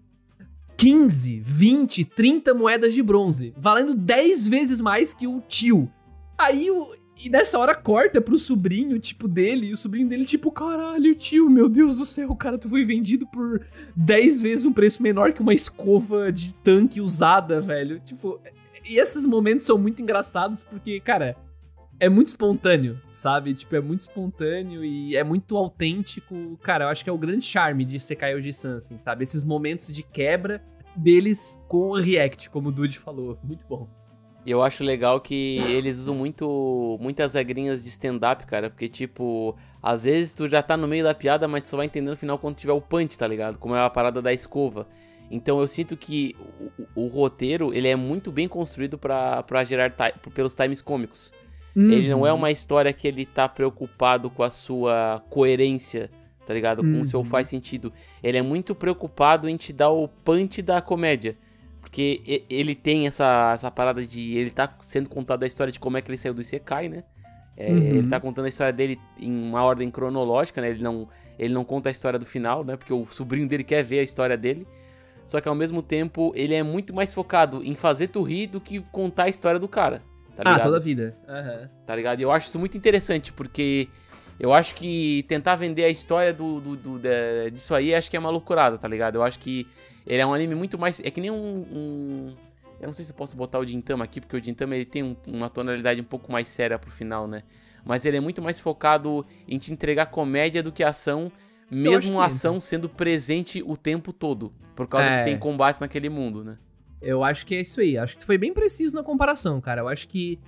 [0.82, 5.88] 15, 20, 30 moedas de bronze, valendo 10 vezes mais que o tio.
[6.36, 6.96] Aí o.
[7.24, 11.52] E nessa hora corta pro sobrinho, tipo, dele, e o sobrinho dele, tipo, caralho, tio,
[11.52, 13.64] meu Deus do céu, cara, tu foi vendido por
[13.96, 18.00] 10 vezes um preço menor que uma escova de tanque usada, velho.
[18.00, 18.42] Tipo,
[18.90, 21.38] e esses momentos são muito engraçados porque, cara,
[22.02, 23.54] é muito espontâneo, sabe?
[23.54, 26.58] Tipo, é muito espontâneo e é muito autêntico.
[26.64, 29.24] Cara, eu acho que é o grande charme de Sekai Oji-san, assim, sabe?
[29.24, 30.62] Esses momentos de quebra
[30.96, 33.38] deles com o react, como o Dude falou.
[33.44, 33.88] Muito bom.
[34.44, 39.56] E eu acho legal que eles usam muito muitas regrinhas de stand-up, cara, porque, tipo,
[39.82, 42.18] às vezes tu já tá no meio da piada, mas tu só vai entender no
[42.18, 43.60] final quando tiver o punch, tá ligado?
[43.60, 44.88] Como é a parada da escova.
[45.30, 46.36] Então eu sinto que
[46.96, 49.94] o, o- roteiro, ele é muito bem construído pra gerar
[50.34, 51.32] pelos times cômicos.
[51.76, 52.38] Ele não é Uhum.
[52.40, 56.10] uma história que ele tá preocupado com a sua coerência,
[56.46, 56.82] tá ligado?
[56.82, 57.26] Com o seu Uhum.
[57.26, 57.94] faz sentido.
[58.22, 61.38] Ele é muito preocupado em te dar o punch da comédia.
[61.80, 64.38] Porque ele tem essa, essa parada de.
[64.38, 67.04] Ele tá sendo contado a história de como é que ele saiu do Isekai, né?
[67.58, 67.78] É, Uhum.
[67.80, 70.70] Ele tá contando a história dele em uma ordem cronológica, né?
[70.70, 71.08] Ele não,
[71.38, 72.78] ele não conta a história do final, né?
[72.78, 74.66] Porque o sobrinho dele quer ver a história dele.
[75.26, 78.60] Só que ao mesmo tempo, ele é muito mais focado em fazer tu rir do
[78.62, 80.02] que contar a história do cara.
[80.36, 80.64] Tá ah, ligado?
[80.64, 81.16] toda a vida.
[81.28, 81.70] Aham.
[81.86, 82.20] tá ligado?
[82.20, 83.88] E eu acho isso muito interessante, porque
[84.40, 88.18] eu acho que tentar vender a história do, do, do- da- disso aí, acho que
[88.18, 89.16] é uma loucurada, tá ligado?
[89.16, 89.68] Eu acho que
[90.08, 91.00] ele é um anime muito mais.
[91.00, 91.36] É que nem um.
[91.72, 92.28] um-
[92.80, 95.04] eu não sei se eu posso botar o Gintama aqui, porque o Gintama ele tem
[95.04, 97.44] um- uma tonalidade um pouco mais séria pro final, né?
[97.86, 101.32] Mas ele é muito mais focado em te entregar comédia do que ação,
[101.70, 104.52] mesmo a ação sendo presente o tempo todo.
[104.76, 105.18] Por causa É.
[105.20, 106.58] que tem combates naquele mundo, né?
[107.02, 107.98] Eu acho que é isso aí.
[107.98, 109.82] Acho que foi bem preciso na comparação, cara.
[109.82, 110.40] Eu acho que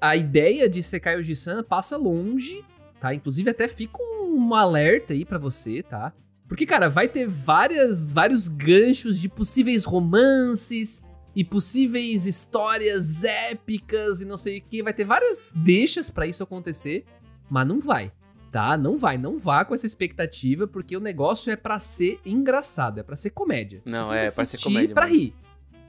[0.00, 2.64] a ideia de Sekai Oji-san passa longe,
[3.00, 3.14] tá?
[3.14, 6.12] Inclusive até fica um alerta aí pra você, tá?
[6.48, 11.02] Porque, cara, vai ter várias, vários ganchos de possíveis romances
[11.34, 14.82] e possíveis histórias épicas e não sei o que.
[14.82, 17.04] Vai ter várias deixas pra isso acontecer,
[17.50, 18.12] mas não vai,
[18.52, 18.76] tá?
[18.76, 23.02] Não vai, não vá com essa expectativa, porque o negócio é pra ser engraçado, é
[23.02, 23.82] pra ser comédia.
[23.84, 25.34] Não, é pra ser comédia Pra rir,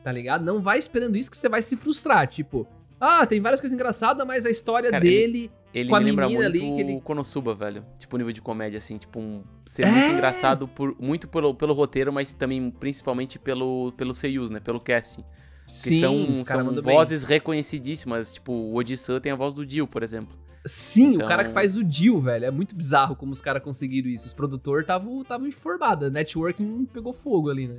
[0.05, 0.45] tá ligado?
[0.45, 2.27] Não vai esperando isso que você vai se frustrar.
[2.27, 5.51] Tipo, Ah, tem várias coisas engraçadas, mas a história Cara, dele.
[5.73, 7.85] Ele Com a me lembra menina muito ali que ele- Konosuba, velho.
[7.99, 8.97] Tipo, nível de comédia, assim.
[8.97, 9.91] Tipo, um, ser É!
[9.91, 14.61] muito engraçado por, muito pelo, pelo roteiro, mas também principalmente pelo, pelo seiyus, né?
[14.61, 15.23] Pelo casting.
[15.65, 16.95] Que Sim, são, os cara são mandam bem.
[16.95, 18.31] vozes reconhecidíssimas.
[18.33, 20.33] Tipo, o Odissan tem a voz do Dio, por exemplo.
[20.65, 22.45] Sim, Então- o cara que faz o Jill, velho.
[22.45, 24.25] É muito bizarro como os caras conseguiram isso.
[24.25, 26.09] Os produtores estavam informados.
[26.11, 27.75] Networking pegou fogo ali, né?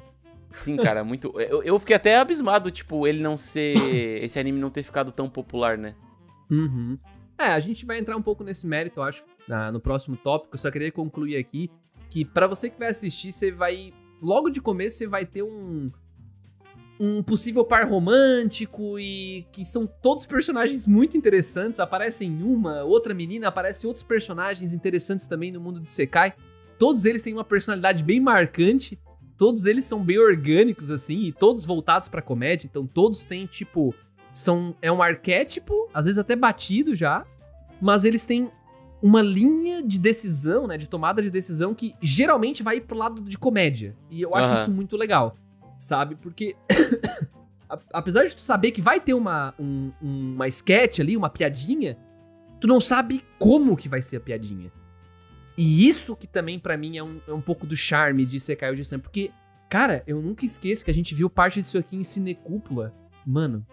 [0.48, 1.38] Sim, cara, muito.
[1.40, 3.76] Eu, eu fiquei até abismado, tipo, ele não ser.
[4.24, 5.94] esse anime não ter ficado tão popular, né?
[6.50, 6.98] Uhum.
[7.38, 10.54] É, a gente vai entrar um pouco nesse mérito, eu acho, na- no próximo tópico.
[10.54, 11.70] Eu só queria concluir aqui
[12.08, 13.92] que pra você que vai assistir, você vai.
[14.22, 15.90] Logo de começo, você vai ter um.
[16.98, 21.78] Um possível par romântico e que são todos personagens muito interessantes.
[21.78, 26.32] Aparecem uma, outra menina, aparecem outros personagens interessantes também no mundo de Sekai.
[26.78, 28.98] Todos eles têm uma personalidade bem marcante.
[29.36, 32.66] Todos eles são bem orgânicos, assim, e todos voltados pra comédia.
[32.66, 33.94] Então, todos têm, tipo,
[34.32, 37.24] são é um arquétipo, às vezes até batido já,
[37.80, 38.50] mas eles têm
[39.02, 43.36] uma linha de decisão, né, de tomada de decisão que geralmente vai pro lado de
[43.38, 43.94] comédia.
[44.10, 44.54] E eu acho Aham.
[44.62, 45.36] isso muito legal,
[45.78, 46.14] sabe?
[46.16, 46.56] Porque
[47.92, 51.98] apesar de tu saber que vai ter uma um- uma sketch ali, uma piadinha,
[52.60, 54.72] tu não sabe como que vai ser a piadinha.
[55.56, 58.76] E isso que também pra mim é um, é um pouco do charme de Sekai
[58.84, 59.30] Sam, porque
[59.68, 62.94] cara, eu nunca esqueço que a gente viu parte disso aqui em Cinecúpula.
[63.26, 63.66] Mano,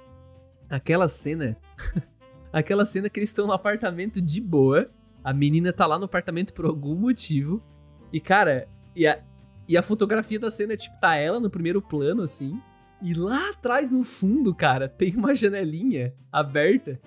[0.69, 1.57] aquela cena.
[2.51, 4.89] aquela cena que eles estão no apartamento de boa.
[5.23, 7.63] A menina tá lá no apartamento por algum motivo.
[8.11, 9.23] E, cara, e a,
[9.67, 12.59] e a fotografia da cena, tipo, tá ela no primeiro plano, assim.
[13.01, 16.99] E lá atrás, no fundo, cara, tem uma janelinha aberta.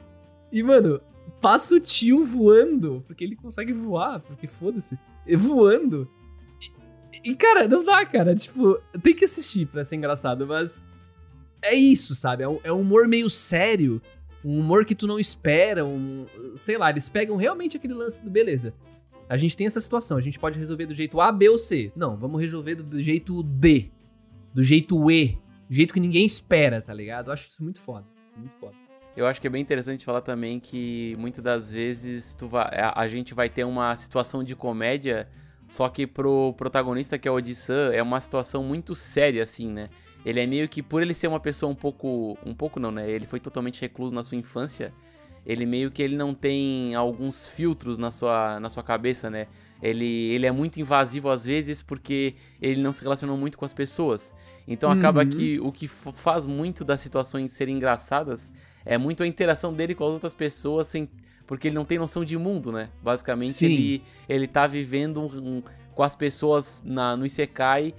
[0.52, 1.00] E, mano,
[1.40, 3.04] passa o tio voando.
[3.06, 4.98] Porque ele consegue voar, porque foda-se.
[5.36, 6.08] Voando.
[7.12, 8.34] E, e, cara, não dá, cara.
[8.34, 10.84] Tipo, tem que assistir pra ser engraçado, mas.
[11.62, 12.44] É isso, sabe?
[12.44, 14.00] É um, é um humor meio sério.
[14.44, 15.84] Um humor que tu não espera.
[15.84, 18.74] Um, sei lá, eles pegam realmente aquele lance do beleza.
[19.28, 21.90] A gente tem essa situação, a gente pode resolver do jeito A, B ou C.
[21.96, 23.90] Não, vamos resolver do, do jeito D.
[24.54, 25.38] Do jeito E.
[25.68, 27.28] Do jeito que ninguém espera, tá ligado?
[27.28, 28.06] Eu acho isso muito foda.
[28.36, 28.86] Muito foda.
[29.16, 33.00] Eu acho que é bem interessante falar também que muitas das vezes tu vai, a,
[33.00, 35.26] a gente vai ter uma situação de comédia,
[35.68, 39.88] só que pro protagonista, que é o Odissan, é uma situação muito séria, assim, né?
[40.24, 42.37] Ele é meio que, por ele ser uma pessoa um pouco.
[42.44, 43.09] Um pouco não, né?
[43.09, 44.92] Ele foi totalmente recluso na sua infância.
[45.46, 49.46] Ele meio que ele não tem alguns filtros na sua, na sua cabeça, né?
[49.81, 53.72] Ele, ele é muito invasivo às vezes porque ele não se relacionou muito com as
[53.72, 54.35] pessoas.
[54.66, 55.29] Então acaba Uhum.
[55.29, 58.50] que o que faz muito das situações serem engraçadas
[58.87, 61.09] é muito a interação dele com as outras pessoas, sem,
[61.46, 62.88] porque ele não tem noção de mundo, né?
[63.03, 63.66] Basicamente, Sim.
[63.66, 65.62] ele, ele tá vivendo um- um-
[65.94, 67.92] com as pessoas na, no Isekai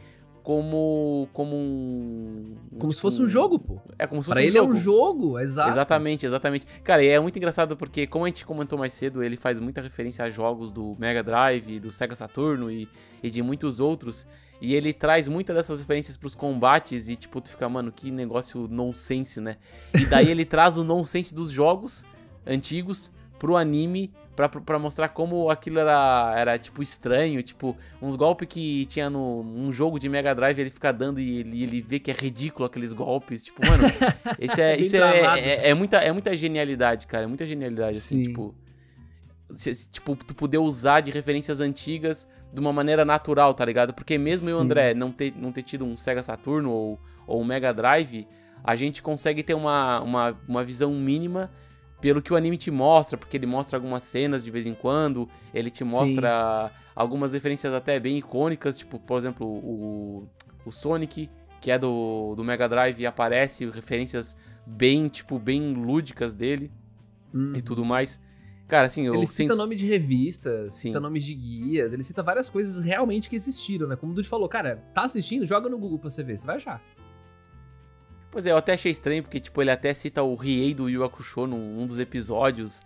[0.43, 2.46] como, como um...
[2.77, 3.79] Como se tipo, fosse um jogo, pô.
[3.97, 4.71] É como se Pra fosse um ele jogo.
[4.71, 5.69] é um jogo, exato.
[5.69, 6.65] Exatamente, exatamente.
[6.83, 9.81] Cara, e é muito engraçado porque, como a gente comentou mais cedo, ele faz muita
[9.81, 12.87] referência a jogos do Mega Drive, do Sega Saturno e,
[13.21, 14.27] e de muitos outros.
[14.59, 18.67] E ele traz muitas dessas referências pros combates e, tipo, tu fica, mano, que negócio
[18.67, 19.57] nonsense, né?
[19.93, 22.05] E daí ele traz o nonsense dos jogos
[22.45, 27.41] antigos pro anime pra, pra mostrar como aquilo era, era, tipo, estranho.
[27.41, 31.39] Tipo, uns golpes que tinha no, num jogo de Mega Drive, ele fica dando e
[31.39, 33.43] ele, ele vê que é ridículo aqueles golpes.
[33.43, 33.84] Tipo, mano,
[34.39, 35.39] esse é, isso travado.
[35.39, 37.23] é, é, é muita, é muita genialidade, cara.
[37.23, 38.23] É muita genialidade, assim, Sim.
[38.30, 38.56] tipo...
[39.54, 43.93] se- tipo, tu poder usar de referências antigas de uma maneira natural, tá ligado?
[43.93, 44.63] Porque mesmo eu Sim.
[44.63, 48.28] André não ter, não ter tido um Sega Saturno ou, ou um Mega Drive,
[48.63, 51.50] a gente consegue ter uma, uma, uma visão mínima
[52.01, 55.27] pelo que o anime te mostra, porque ele mostra algumas cenas de vez em quando,
[55.53, 55.91] ele te Sim.
[55.91, 60.27] mostra algumas referências até bem icônicas, tipo, por exemplo, o,
[60.65, 61.29] o Sonic,
[61.60, 66.71] que é do, do Mega Drive, e aparece referências bem, tipo, bem lúdicas dele
[67.33, 67.55] Uhum.
[67.55, 68.21] e tudo mais.
[68.67, 70.89] Cara, assim, eu Ele cita sens- nome de revistas, Sim.
[70.89, 73.95] cita nomes de guias, ele cita várias coisas realmente que existiram, né?
[73.95, 75.45] Como o Dude falou, cara, tá assistindo?
[75.45, 76.81] Joga no Google pra você ver, você vai achar.
[78.38, 81.04] Pois é, eu até achei estranho, porque, tipo, ele até cita o Riei do Yu
[81.04, 82.84] Hakusho num num dos episódios.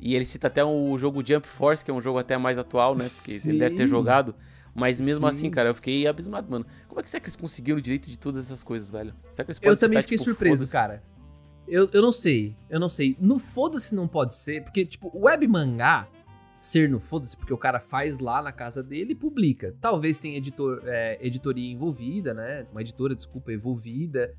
[0.00, 2.94] E ele cita até o jogo Jump Force, que é um jogo até mais atual,
[2.94, 3.06] né?
[3.06, 3.88] Porque ele deve ter Sim.
[3.88, 4.34] jogado.
[4.74, 5.28] Mas mesmo Sim.
[5.28, 6.64] assim, cara, eu fiquei abismado, mano.
[6.88, 9.12] Como é que será que eles conseguiram o direito de todas essas coisas, velho?
[9.30, 11.02] Será que eles podem Eu também citar, fiquei tipo, surpreso, cara.
[11.68, 13.14] Eu, eu não sei, eu não sei.
[13.20, 16.08] No foda-se não pode ser, porque, tipo, o web mangá
[16.58, 19.76] ser no foda-se, porque o cara faz lá na casa dele e publica.
[19.82, 22.66] Talvez tenha editor, é, editoria envolvida, né?
[22.72, 24.34] Uma editora, desculpa, envolvida,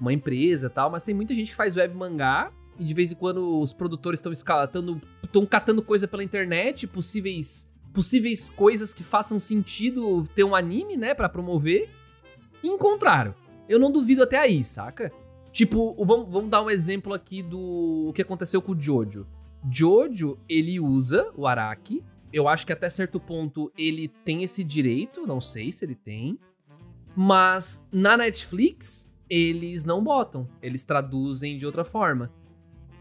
[0.00, 3.12] uma empresa e tal, mas tem muita gente que faz web mangá e de vez
[3.12, 9.02] em quando os produtores estão escalatando, estão catando coisa pela internet, possíveis possíveis coisas que
[9.02, 11.90] façam sentido ter um anime, né, Pra promover.
[12.62, 13.34] E encontraram.
[13.68, 15.12] Eu não duvido até aí, saca?
[15.50, 19.26] Tipo, vamos, vamos dar um exemplo aqui do o que aconteceu com o Jojo.
[19.70, 22.04] Jojo, ele usa o Araki.
[22.32, 26.38] Eu acho que até certo ponto ele tem esse direito, não sei se ele tem.
[27.16, 30.46] Mas na Netflix, eles não botam.
[30.60, 32.30] Eles traduzem de outra forma.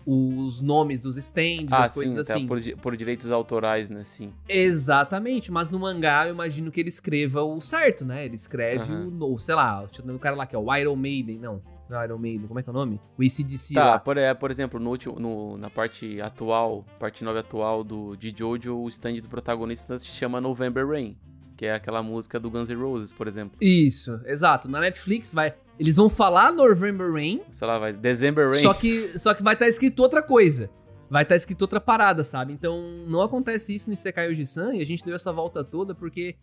[0.06, 2.48] Os nomes dos stands, Ah, as coisas tá, assim.
[2.48, 4.04] por, por direitos autorais, né?
[4.04, 4.34] Sim.
[4.48, 8.26] Exatamente, mas no mangá eu imagino que ele escreva o certo, né?
[8.26, 9.12] Ele escreve Aham.
[9.22, 12.18] o, sei lá, o cara lá que é o Iron Maiden, não, não é Iron
[12.18, 13.00] Maiden, como é que é o nome?
[13.18, 14.00] O ACDC Tá, lá.
[14.00, 18.34] por, é, por exemplo, no último, no- na parte atual, parte 9 atual do, de
[18.36, 21.16] Jojo, o stand do protagonista se chama November Rain,
[21.60, 23.58] que é aquela música do Guns N' Roses, por exemplo.
[23.60, 24.70] Isso, exato.
[24.70, 28.62] Na Netflix vai, eles vão falar November Rain, Sei lá, vai, December Rain.
[28.62, 30.70] só que, só que vai estar escrito outra coisa.
[31.10, 32.54] Vai estar escrito outra parada, sabe?
[32.54, 36.38] Então não acontece isso no Isekai Oji-san e a gente deu essa volta toda porque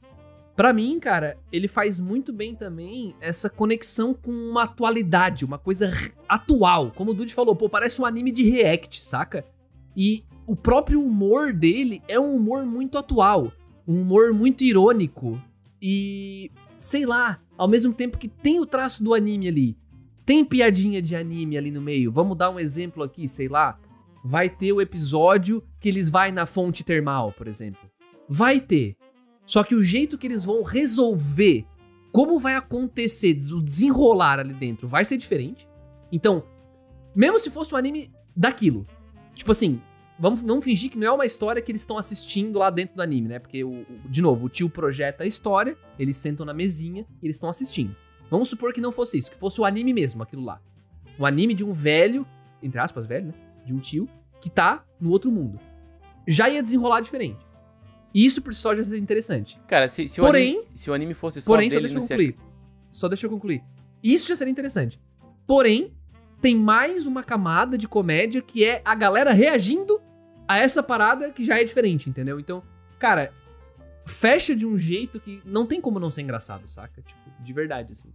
[0.54, 5.90] Pra mim, cara, ele faz muito bem também essa conexão com uma atualidade, uma coisa
[6.28, 6.92] atual.
[6.94, 9.46] Como o Dude falou, pô, parece um anime de react, saca?
[9.94, 13.52] E o próprio humor dele é um humor muito atual,
[13.86, 15.40] um humor muito irônico
[15.80, 19.76] e sei lá, ao mesmo tempo que tem o traço do anime ali,
[20.24, 22.10] tem piadinha de anime ali no meio.
[22.10, 23.78] Vamos dar um exemplo aqui, sei lá,
[24.24, 27.88] vai ter o episódio que eles vai na fonte termal, por exemplo.
[28.28, 28.96] Vai ter.
[29.44, 31.64] Só que o jeito que eles vão resolver
[32.10, 35.68] como vai acontecer o desenrolar ali dentro vai ser diferente.
[36.10, 36.44] Então,
[37.14, 38.86] mesmo se fosse um anime daquilo,
[39.34, 39.80] tipo assim,
[40.18, 43.02] vamos não fingir que não é uma história que eles estão assistindo lá dentro do
[43.02, 43.38] anime, né?
[43.38, 47.26] Porque, o, o- de novo, o tio projeta a história, eles sentam na mesinha e
[47.26, 47.94] eles estão assistindo.
[48.30, 50.60] Vamos supor que não fosse isso, que fosse o anime mesmo, aquilo lá.
[51.18, 52.26] Um anime de um velho,
[52.62, 53.34] entre aspas, velho, né?
[53.64, 54.08] De um tio,
[54.40, 55.58] que tá no outro mundo.
[56.26, 57.38] Já ia desenrolar diferente.
[58.14, 59.58] E isso por si só já seria interessante.
[59.68, 62.00] Cara, se, se, Porém- o anime, se o anime fosse só Porém, só deixa eu
[62.00, 62.36] concluir.
[62.90, 63.62] Só deixa eu concluir.
[64.02, 64.98] Isso já seria interessante.
[65.46, 65.92] Porém,
[66.40, 70.00] tem mais uma camada de comédia que é a galera reagindo
[70.46, 72.38] a essa parada que já é diferente, entendeu?
[72.38, 72.62] Então,
[72.98, 73.32] cara,
[74.06, 77.02] fecha de um jeito que não tem como não ser engraçado, saca?
[77.02, 78.12] Tipo, de verdade, assim.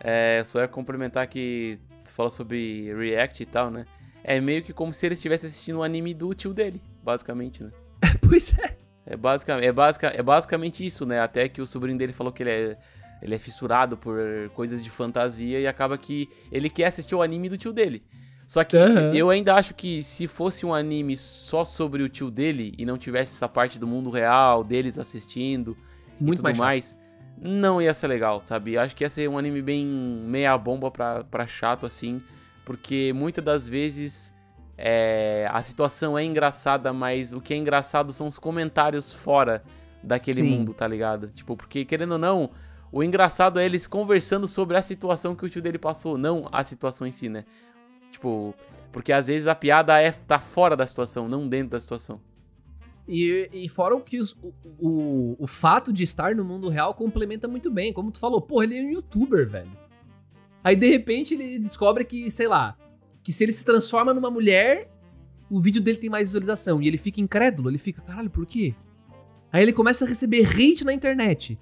[0.00, 3.86] É, só ia complementar que tu fala sobre React e tal, né?
[4.22, 7.70] É meio que como se ele estivesse assistindo um anime do tio dele, basicamente, né?
[8.28, 8.76] pois é.
[9.06, 11.20] É, basica, é, basica, é basicamente isso, né?
[11.20, 12.78] Até que o sobrinho dele falou que ele é,
[13.20, 14.18] ele é fissurado por
[14.54, 18.02] coisas de fantasia e acaba que ele quer assistir o anime do tio dele.
[18.46, 19.12] Só que Aham.
[19.12, 22.96] eu ainda acho que se fosse um anime só sobre o tio dele e não
[22.96, 25.76] tivesse essa parte do mundo real, deles assistindo
[26.18, 26.58] e Muito tudo mais.
[26.58, 26.96] mais,
[27.40, 28.78] não ia ser legal, sabe?
[28.78, 32.22] Acho que ia ser um anime bem meia bomba pra, pra chato, assim,
[32.64, 34.32] porque muitas das vezes
[34.78, 39.62] é, a situação é engraçada, mas o que é engraçado são os comentários fora
[40.02, 40.48] daquele Sim.
[40.48, 41.28] mundo, tá ligado?
[41.30, 42.50] Tipo, porque querendo ou não,
[42.92, 46.62] o engraçado é eles conversando sobre a situação que o tio dele passou, não a
[46.64, 47.44] situação em si, né?
[48.10, 48.54] Tipo,
[48.90, 52.20] porque às vezes a piada é tá fora da situação, não dentro da situação.
[53.06, 56.92] E, e fora o que os- o, o, o fato de estar no mundo real
[56.94, 57.92] complementa muito bem.
[57.92, 59.70] Como tu falou, porra, ele é um youtuber, velho.
[60.62, 62.76] Aí de repente ele descobre que, sei lá,
[63.22, 64.90] que se ele se transforma numa mulher,
[65.50, 66.82] o vídeo dele tem mais visualização.
[66.82, 68.74] E ele fica incrédulo, ele fica, caralho, por quê?
[69.50, 71.58] Aí ele começa a receber hate na internet.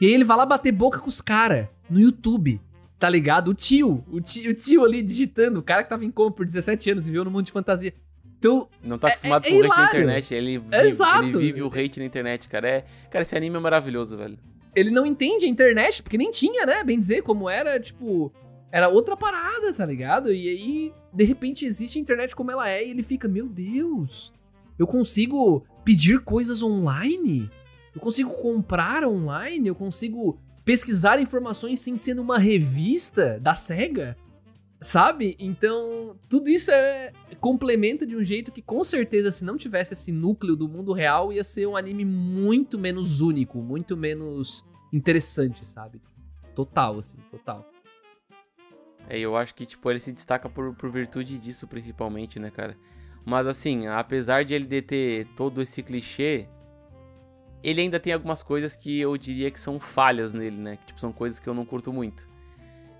[0.00, 2.60] E aí ele vai lá bater boca com os caras no YouTube.
[2.98, 3.48] Tá ligado?
[3.48, 6.44] O tio, o tio, o tio ali digitando, o cara que tava em coma por
[6.44, 7.94] 17 anos, viveu no mundo de fantasia.
[8.38, 11.24] Então, Não tá É- acostumado é com hate na internet, ele vive, Exato.
[11.24, 12.68] ele vive o hate na internet, cara.
[12.68, 14.38] É, cara, esse anime é maravilhoso, velho.
[14.76, 16.84] ele não entende a internet, porque nem tinha, né?
[16.84, 18.32] Bem dizer, como era, tipo,
[18.70, 20.30] era outra parada, tá ligado?
[20.32, 24.30] E aí, de repente, existe a internet como ela é, e ele fica, meu Deus,
[24.78, 27.50] eu consigo pedir coisas online?
[27.94, 29.68] Eu consigo comprar online?
[29.68, 34.16] Eu consigo pesquisar informações sem ser numa revista da SEGA?
[34.80, 35.36] Sabe?
[35.38, 40.10] Então, tudo isso é complementa de um jeito que com certeza se não tivesse esse
[40.10, 46.00] núcleo do mundo real ia ser um anime muito menos único, muito menos interessante, sabe?
[46.54, 47.68] Total assim, total.
[49.08, 52.76] É, eu acho que, tipo, ele se destaca por, por virtude disso, principalmente, né, cara?
[53.24, 56.48] Mas, assim, apesar de ele ter todo esse clichê,
[57.62, 60.76] ele ainda tem algumas coisas que eu diria que são falhas nele, né?
[60.76, 62.28] Que, tipo, são coisas que eu não curto muito.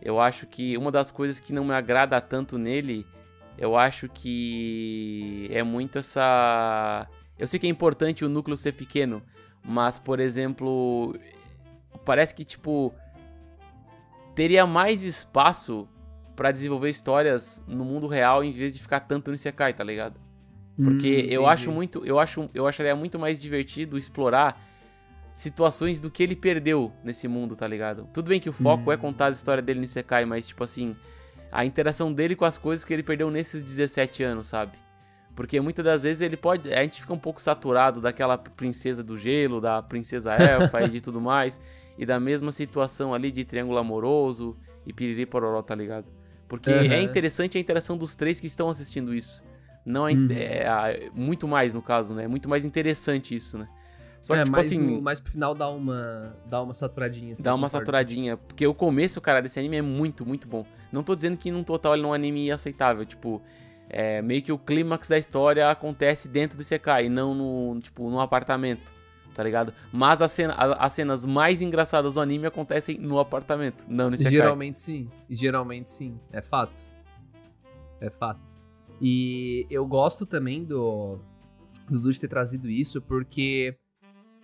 [0.02, 3.06] Eu acho que uma das coisas que não me agrada tanto nele,
[3.56, 7.06] eu acho que é muito essa...
[7.38, 9.22] Eu sei que é importante o núcleo ser pequeno,
[9.64, 11.14] mas, por exemplo,
[12.04, 12.94] parece que, tipo,
[14.34, 15.88] teria mais espaço
[16.36, 20.20] pra desenvolver histórias no mundo real em vez de ficar tanto no Isekai, tá ligado?
[20.76, 24.60] Porque Hum, eu acho muito, eu acho, eu acharia muito mais divertido explorar
[25.34, 28.08] situações do que ele perdeu nesse mundo, tá ligado?
[28.12, 28.92] Tudo bem que o foco Hum.
[28.92, 30.96] é contar a história dele no Isekai, mas tipo assim,
[31.50, 34.78] a interação dele com as coisas que ele perdeu nesses 17 anos, sabe?
[35.34, 36.72] Porque muitas das vezes ele pode.
[36.72, 41.00] A gente fica um pouco saturado daquela princesa do gelo, da princesa elfa e de
[41.00, 41.60] tudo mais.
[41.96, 44.56] E da mesma situação ali de triângulo amoroso
[44.86, 46.06] e piriri pororó, tá ligado?
[46.48, 46.84] Porque Aham.
[46.92, 49.42] é interessante a interação dos três que estão assistindo isso.
[49.84, 50.28] Não é, Uhum.
[50.30, 50.58] é,
[51.06, 52.24] é muito mais, no caso, né?
[52.24, 53.68] É muito mais interessante isso, né?
[54.22, 54.78] Só que, é, tipo mais, assim.
[54.78, 57.32] no, mais pro final dá uma, dá uma saturadinha.
[57.32, 57.86] assim, Dá uma concordo.
[57.86, 58.36] saturadinha.
[58.36, 60.66] Porque o começo, cara, desse anime é muito, muito bom.
[60.92, 63.06] Não tô dizendo que num total ele não é um anime aceitável.
[63.06, 63.40] Tipo,
[63.88, 68.10] é meio que o clímax da história acontece dentro do Isekai, e não no, tipo,
[68.10, 68.92] no apartamento.
[69.32, 69.72] Tá ligado?
[69.90, 74.32] Mas as, cena- as cenas mais engraçadas do anime acontecem no apartamento, não no Isekai.
[74.32, 75.08] Geralmente sim.
[75.30, 76.20] Geralmente sim.
[76.30, 76.82] É fato.
[78.00, 78.40] É fato.
[79.00, 81.18] E eu gosto também do,
[81.88, 83.74] do Dude ter trazido isso, porque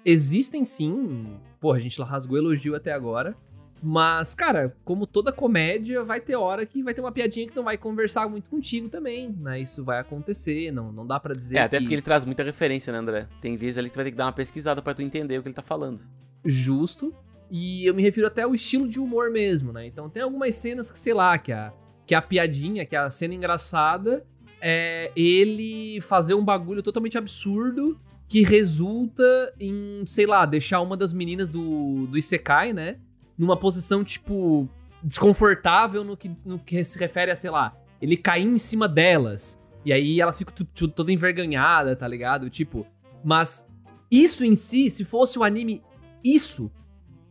[0.05, 1.39] existem sim.
[1.61, 3.37] Pô, a gente rasgou elogio até agora.
[3.83, 7.63] Mas, cara, como toda comédia, vai ter hora que vai ter uma piadinha que não
[7.63, 9.61] vai conversar muito contigo também, né?
[9.61, 11.85] Isso vai acontecer, não, não dá pra dizer É, até que...
[11.85, 13.29] porque ele traz muita referência, né, André?
[13.41, 15.43] Tem vezes ali que tu vai ter que dar uma pesquisada pra tu entender o
[15.43, 16.01] que ele tá falando.
[16.45, 17.15] justo.
[17.51, 19.87] E eu me refiro até ao estilo de humor mesmo, né?
[19.87, 21.73] Então tem algumas cenas que, sei lá, que a,
[22.05, 24.27] que a piadinha, que a cena engraçada
[24.61, 29.23] é ele fazer um bagulho totalmente absurdo que resulta
[29.61, 32.99] em, sei lá, deixar uma das meninas do, do Isekai, né?
[33.39, 34.69] Numa posição, tipo,
[35.03, 39.59] desconfortável no que, no que se refere a, sei lá, ele cair em cima delas.
[39.85, 40.55] E aí elas ficam
[40.89, 42.51] toda envergonhada, tá ligado?
[42.51, 42.85] Tipo,
[43.25, 43.67] mas
[44.11, 45.83] isso em si, se fosse o anime
[46.25, 46.73] isso,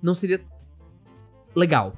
[0.01, 0.41] não seria
[1.53, 1.93] legal.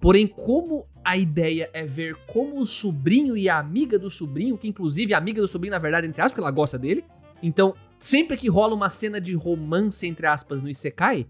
[0.00, 4.68] Porém, como a ideia é ver como o sobrinho e a amiga do sobrinho, que
[4.68, 7.02] inclusive a amiga do sobrinho, na verdade, entre aspas, porque ela gosta dele.
[7.42, 11.26] Então, sempre que rola uma cena de romance, entre aspas, no Isekai,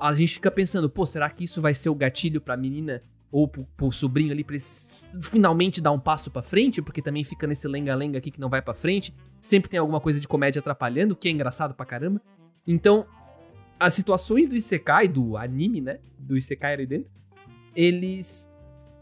[0.00, 3.46] a gente fica pensando, pô, será que isso vai ser o gatilho pra menina ou
[3.46, 4.56] pro, pro sobrinho ali pra
[5.20, 6.80] finalmente dar um passo pra frente?
[6.80, 9.14] Porque também fica nesse lenga-lenga aqui que não vai pra frente.
[9.38, 12.22] Sempre tem alguma coisa de comédia atrapalhando, que é engraçado pra caramba.
[12.66, 13.06] Então,
[13.78, 15.98] as situações do Isekai, do anime, né?
[16.18, 17.12] Do Isekai ali dentro,
[17.76, 18.50] eles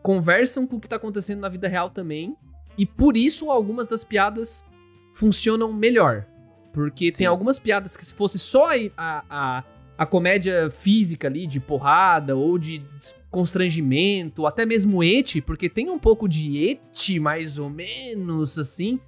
[0.03, 2.37] conversam com o que tá acontecendo na vida real também.
[2.77, 4.65] E por isso algumas das piadas
[5.15, 6.27] funcionam melhor.
[6.73, 7.19] Porque Sim.
[7.19, 9.65] tem algumas piadas que se fosse só a, a,
[9.99, 12.83] a comédia física ali, de porrada, ou de
[13.31, 19.01] constrangimento, ou até mesmo eti, porque tem um pouco de eti, mais ou menos, assim.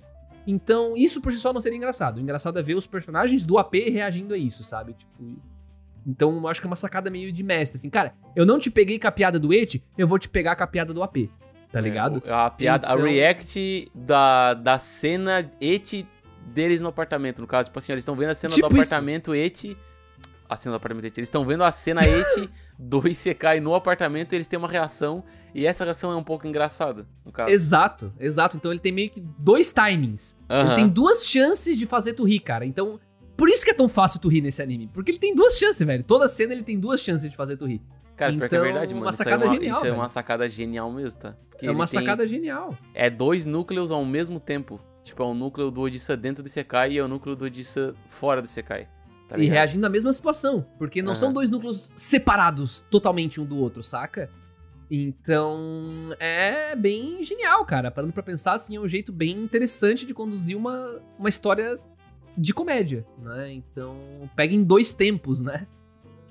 [0.47, 2.19] Então, isso por si só não seria engraçado.
[2.19, 4.95] O engraçado é ver os personagens do AP reagindo a isso, sabe?
[4.95, 5.37] Tipo.
[6.07, 7.89] Então, eu acho que é uma sacada meio de mestre, assim.
[7.91, 10.65] Cara, eu não te peguei com a piada do eti, eu vou te pegar com
[10.65, 11.29] a piada do AP.
[11.71, 12.23] Tá ligado?
[12.27, 16.07] É, a piada, a Então- react da, da cena et
[16.53, 17.41] deles no apartamento.
[17.41, 18.93] No caso, tipo assim, eles estão vendo a cena Tipo do isso.
[18.93, 19.77] apartamento et.
[20.49, 21.17] A cena do apartamento et.
[21.19, 25.25] Eles estão vendo a cena et do Isekai no apartamento e eles têm uma reação.
[25.55, 27.51] E essa reação é um pouco engraçada, no caso.
[27.51, 28.57] Exato, exato.
[28.59, 30.37] Então ele tem meio que dois timings.
[30.51, 32.67] Ele tem duas chances de fazer tu rir, cara.
[32.67, 33.01] Então,
[33.37, 34.89] por isso que é tão fácil tu rir nesse anime.
[34.93, 36.05] Porque ele tem duas chances, velho.
[36.05, 37.81] Toda cena ele tem duas chances de fazer tu rir.
[38.17, 39.07] Cara, pior que é Então, verdade, mano.
[39.07, 41.37] uma isso, sacada é uma, genial, isso é uma sacada genial mesmo, tá?
[41.51, 42.77] Porque é uma ele tem- sacada genial.
[42.95, 44.81] É dois núcleos ao mesmo tempo.
[45.03, 47.95] Tipo, é o núcleo do Odissa dentro do Isekai e é o núcleo do Odissa
[48.09, 48.89] fora do Isekai.
[49.29, 50.65] Tá e reagindo à mesma situação.
[50.79, 51.17] Porque não Aham.
[51.17, 54.31] são dois núcleos separados totalmente um do outro, saca?
[54.91, 57.91] Então, é bem genial, cara.
[57.91, 61.79] Parando pra pensar, assim, é um jeito bem interessante de conduzir uma, uma história
[62.37, 63.53] de comédia, né?
[63.53, 63.97] Então,
[64.37, 65.67] pega em dois tempos, né?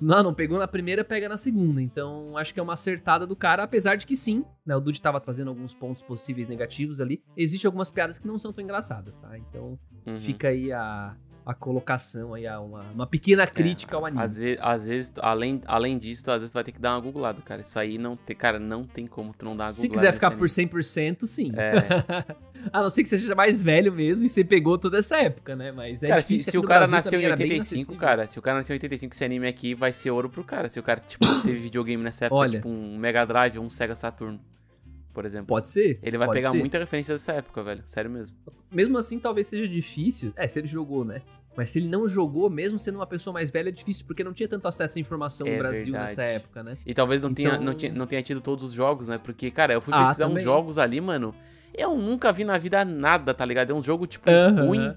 [0.00, 1.80] Não, não pegou na primeira, pega na segunda.
[1.80, 4.74] Então, acho que é uma acertada do cara, apesar de que sim, né?
[4.74, 7.22] O Dude tava trazendo alguns pontos possíveis negativos ali.
[7.36, 9.38] Existem algumas piadas que não são tão engraçadas, tá?
[9.38, 10.18] Então, Uhum.
[10.18, 14.22] fica aí a, a colocação aí, a uma, uma pequena crítica ao anime.
[14.22, 16.94] É, Às vezes, às vezes, além, além disso, às vezes tu vai ter que dar
[16.94, 17.60] uma googlada, cara.
[17.60, 20.30] Isso aí não tem, cara, não tem como tu não dar uma Se quiser ficar
[20.32, 21.52] por 100%, sim.
[21.56, 21.72] É,
[22.72, 25.56] A não ser que você seja mais velho mesmo e você pegou toda essa época,
[25.56, 25.72] né?
[25.72, 26.44] Mas é cara, se, difícil.
[26.44, 27.96] se aqui o cara Brasil nasceu em era bem 85, inacessível.
[28.08, 30.68] cara, se o cara nasceu em 85, esse anime aqui vai ser ouro pro cara.
[30.68, 32.58] Se o cara, tipo, teve videogame nessa época, Olha.
[32.58, 34.40] tipo um Mega Drive ou um Sega Saturn,
[35.12, 35.46] por exemplo.
[35.46, 35.98] Pode ser.
[36.02, 36.58] Ele vai pegar ser.
[36.58, 37.82] muita referência dessa época, velho.
[37.86, 38.36] Sério mesmo.
[38.70, 40.32] Mesmo assim, talvez seja difícil.
[40.36, 41.22] É, se ele jogou, né?
[41.54, 44.32] Mas se ele não jogou, mesmo sendo uma pessoa mais velha, é difícil, porque não
[44.32, 46.02] tinha tanto acesso à informação É no Brasil verdade.
[46.04, 46.78] nessa época, né?
[46.86, 49.18] E talvez não, tenha, Então- não, tinha, não tenha tido todos os jogos, né?
[49.18, 50.44] Porque, cara, eu fui Ah, pesquisar uns também.
[50.44, 51.34] jogos ali, mano.
[51.74, 53.70] Eu nunca vi na vida nada, tá ligado?
[53.70, 54.66] É um jogo, tipo, Aham.
[54.66, 54.96] ruim.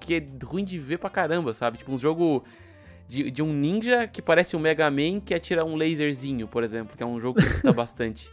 [0.00, 1.76] Que é ruim de ver pra caramba, sabe?
[1.78, 2.42] Tipo, um jogo
[3.08, 6.96] de, de um ninja que parece um Mega Man que atira um laserzinho, por exemplo.
[6.96, 8.30] Que é um jogo que cita bastante.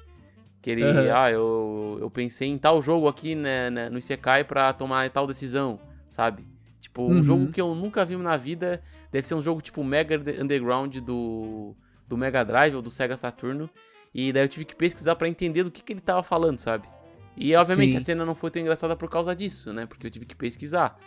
[0.63, 1.13] Que ele, Aham.
[1.13, 5.27] ah, eu, eu pensei em tal jogo aqui né, né, no Isekai pra tomar tal
[5.27, 6.47] decisão, sabe?
[6.79, 7.21] Tipo, um Uhum.
[7.23, 8.81] jogo que eu nunca vi na vida.
[9.11, 11.75] Deve ser um jogo tipo Mega Underground do,
[12.07, 13.69] do Mega Drive ou do Sega Saturno.
[14.15, 16.87] E daí eu tive que pesquisar pra entender do que, que ele tava falando, sabe?
[17.35, 17.97] E obviamente Sim.
[17.97, 19.85] a cena não foi tão engraçada por causa disso, né?
[19.85, 20.97] Porque eu tive que pesquisar.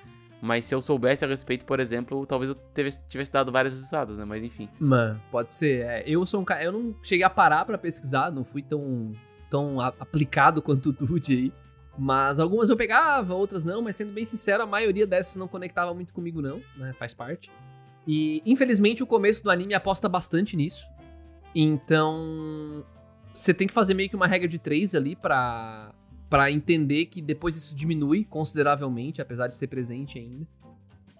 [0.42, 2.56] Mas se eu soubesse a respeito, por exemplo, talvez eu
[3.08, 4.24] tivesse, dado várias risadas, né?
[4.26, 4.68] Mas enfim.
[4.78, 5.86] Mano, pode ser.
[5.86, 6.62] É, eu sou um cara.
[6.62, 9.12] Eu não cheguei a parar pra pesquisar, não fui tão,
[9.50, 11.52] tão aplicado quanto o Dude aí.
[11.98, 15.94] Mas algumas eu pegava, outras não, mas sendo bem sincero, a maioria dessas não conectava
[15.94, 16.92] muito comigo, não, né?
[16.98, 17.50] Faz parte.
[18.06, 20.88] E infelizmente o começo do anime aposta bastante nisso.
[21.54, 22.84] Então.
[23.32, 25.94] Você tem que fazer meio que uma regra de três ali pra,
[26.30, 30.46] pra entender que depois isso diminui consideravelmente, apesar de ser presente ainda.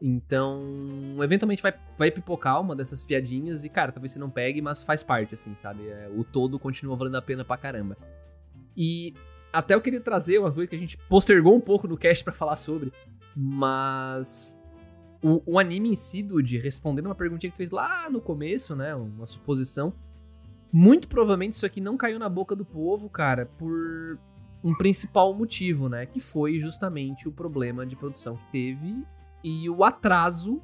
[0.00, 4.84] Então, eventualmente vai, vai pipocar uma dessas piadinhas e, cara, talvez você não pegue, mas
[4.84, 5.88] faz parte, assim, sabe?
[5.88, 7.96] É, o todo continua valendo a pena pra caramba.
[8.76, 9.14] E
[9.52, 12.32] até eu queria trazer uma coisa que a gente postergou um pouco no cast pra
[12.32, 12.92] falar sobre,
[13.34, 14.54] mas
[15.22, 18.76] o, o anime em si, Dude, respondendo uma perguntinha que tu fez lá no começo,
[18.76, 18.94] né?
[18.94, 19.94] Uma suposição.
[20.70, 24.18] Muito provavelmente isso aqui não caiu na boca do povo, cara, por
[24.62, 26.04] um principal motivo, né?
[26.04, 29.06] Que foi justamente o problema de produção que teve
[29.48, 30.60] e o atraso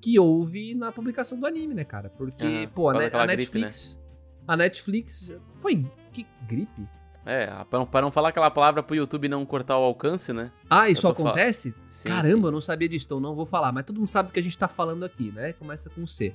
[0.00, 2.08] que houve na publicação do anime, né, cara?
[2.08, 4.02] Porque, pô, a, Ne- a gripe, Netflix.
[4.48, 5.36] A Netflix.
[5.56, 5.84] Foi.
[6.12, 6.88] Que gripe?
[7.26, 10.52] É, pra não, pra não falar aquela palavra pro YouTube não cortar o alcance, né?
[10.70, 11.74] Ah, isso acontece?
[11.90, 12.44] Sim, Caramba, sim.
[12.46, 13.72] eu não sabia disso, então não vou falar.
[13.72, 15.52] Mas todo mundo sabe do que a gente tá falando aqui, né?
[15.54, 16.32] Começa com C.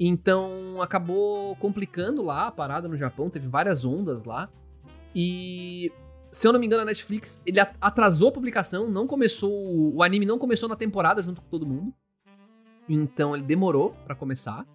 [0.00, 4.48] Então, acabou complicando lá a parada no Japão, teve várias ondas lá.
[5.14, 5.92] E,
[6.30, 9.52] se eu não me engano, a Netflix, ele atrasou a publicação, não começou,
[9.94, 11.94] o anime não começou na temporada junto com todo mundo.
[12.88, 14.66] Então, ele demorou pra começar.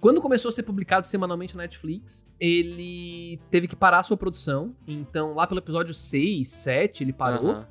[0.00, 4.76] Quando começou a ser publicado semanalmente na Netflix, ele teve que parar a sua produção.
[4.86, 7.50] Então, lá pelo episódio 6, 7, ele parou.
[7.50, 7.68] Aham.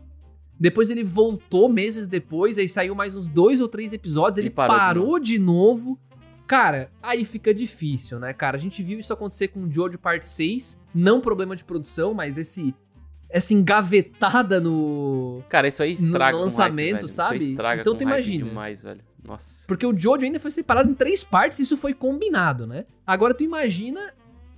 [0.57, 4.77] Depois ele voltou meses depois, aí saiu mais uns dois ou três episódios, ele parou
[4.77, 5.99] parou, de de, novo.
[6.47, 8.55] Cara, aí fica difícil, né, cara?
[8.55, 12.37] A gente viu isso acontecer com o Jojo Parte 6, não problema de produção, mas
[12.37, 12.73] esse
[13.35, 17.37] essa engavetada no Cara, isso aí estraga No lançamento, hype, sabe?
[17.37, 18.45] Isso estraga Então tu imagina.
[18.45, 19.01] demais, velho.
[19.27, 19.65] Nossa.
[19.67, 22.85] porque o Jojo ainda foi separado em três partes, isso foi combinado, né?
[23.05, 23.99] Agora tu imagina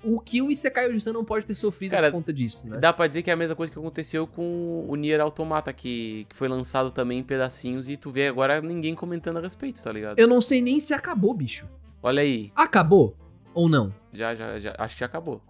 [0.03, 2.77] o que o Isekai Ojisan não pode ter sofrido Cara, por conta disso, né?
[2.77, 6.27] Dá pra dizer que é a mesma coisa que aconteceu com o Nier Automata, que,
[6.29, 9.91] que foi lançado também em pedacinhos e tu vê agora ninguém comentando a respeito, tá
[9.91, 10.19] ligado?
[10.19, 11.65] Eu não sei nem se acabou, bicho.
[12.03, 13.15] Olha aí, Acabou
[13.55, 13.91] ou não?
[14.13, 15.41] já, já, já, acho que já acabou.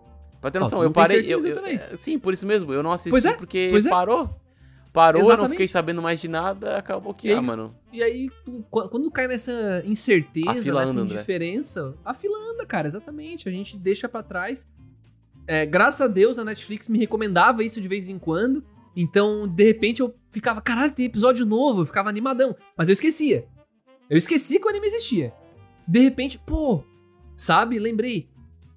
[0.41, 1.21] Pra ter noção, tu eu parei.
[1.27, 1.75] Eu, eu- também.
[1.75, 3.89] é, sim, por isso mesmo, eu não assisti Pois é, porque pois é.
[3.89, 4.39] parou.
[4.93, 5.51] Parou, eu não Exatamente.
[5.51, 7.75] fiquei sabendo mais de nada, acabou que, E aí, ah, mano.
[7.93, 11.15] E aí, tu- qu- quando cai nessa incerteza, nessa anda, André.
[11.15, 13.47] indiferença, a fila anda, cara, exatamente.
[13.47, 14.67] A gente deixa pra trás.
[15.45, 18.63] É, graças a Deus, a Netflix me recomendava isso de vez em quando.
[18.95, 22.55] Então, de repente, eu ficava, caralho, tem episódio novo, eu ficava animadão.
[22.75, 23.45] Mas eu esquecia.
[24.09, 25.31] Eu esquecia que o anime existia.
[25.87, 26.83] De repente, pô,
[27.35, 27.77] sabe?
[27.77, 28.27] Lembrei.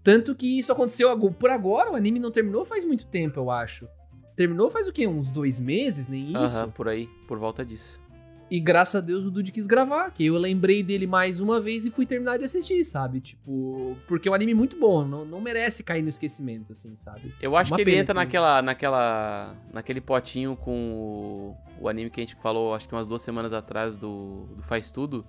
[0.03, 3.87] Tanto que isso aconteceu por agora, o anime não terminou faz muito tempo, eu acho.
[4.35, 5.07] Terminou faz o quê?
[5.07, 6.57] Uns dois meses, nem isso?
[6.59, 8.01] Aham, por aí, por volta disso.
[8.51, 11.87] E graças a Deus o Dude quis gravar, que eu lembrei dele mais uma vez
[11.87, 13.21] e fui terminar de assistir, sabe?
[13.21, 17.33] Tipo, porque é um anime muito bom, não, não merece cair no esquecimento, assim, sabe?
[17.41, 22.11] Eu acho Uma que ele entra que- naquela, naquela, naquele potinho com o, o anime
[22.11, 25.25] que a gente falou, acho que umas duas semanas atrás do, do Faz Tudo.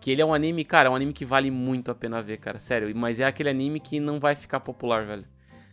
[0.00, 2.38] Que ele é um anime, cara, é um anime que vale muito a pena ver,
[2.38, 2.90] cara, sério.
[2.96, 5.24] Mas é aquele anime que não vai ficar popular, velho.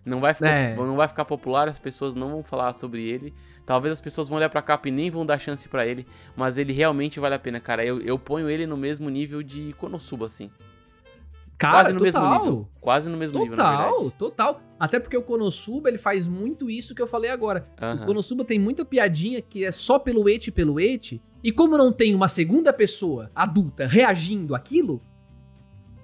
[0.06, 0.76] Não vai ficar, É.
[0.76, 3.34] não vai ficar popular, as pessoas não vão falar sobre ele.
[3.66, 6.06] Talvez as pessoas vão olhar pra capa e nem vão dar chance pra ele.
[6.36, 7.86] Mas ele realmente vale a pena, cara.
[7.86, 10.50] Eu, eu ponho ele no mesmo nível de Konosuba, assim.
[11.58, 12.22] Cara, Quase no total.
[12.30, 12.70] mesmo nível.
[12.80, 14.14] Quase no mesmo nível, na Total, verdade.
[14.18, 14.62] total.
[14.80, 17.64] Até porque o Konosuba, ele faz muito isso que eu falei agora.
[17.82, 18.06] O Aham.
[18.06, 21.20] Konosuba tem muita piadinha que é só pelo ete pelo ete.
[21.44, 25.02] E como não tem uma segunda pessoa adulta reagindo àquilo,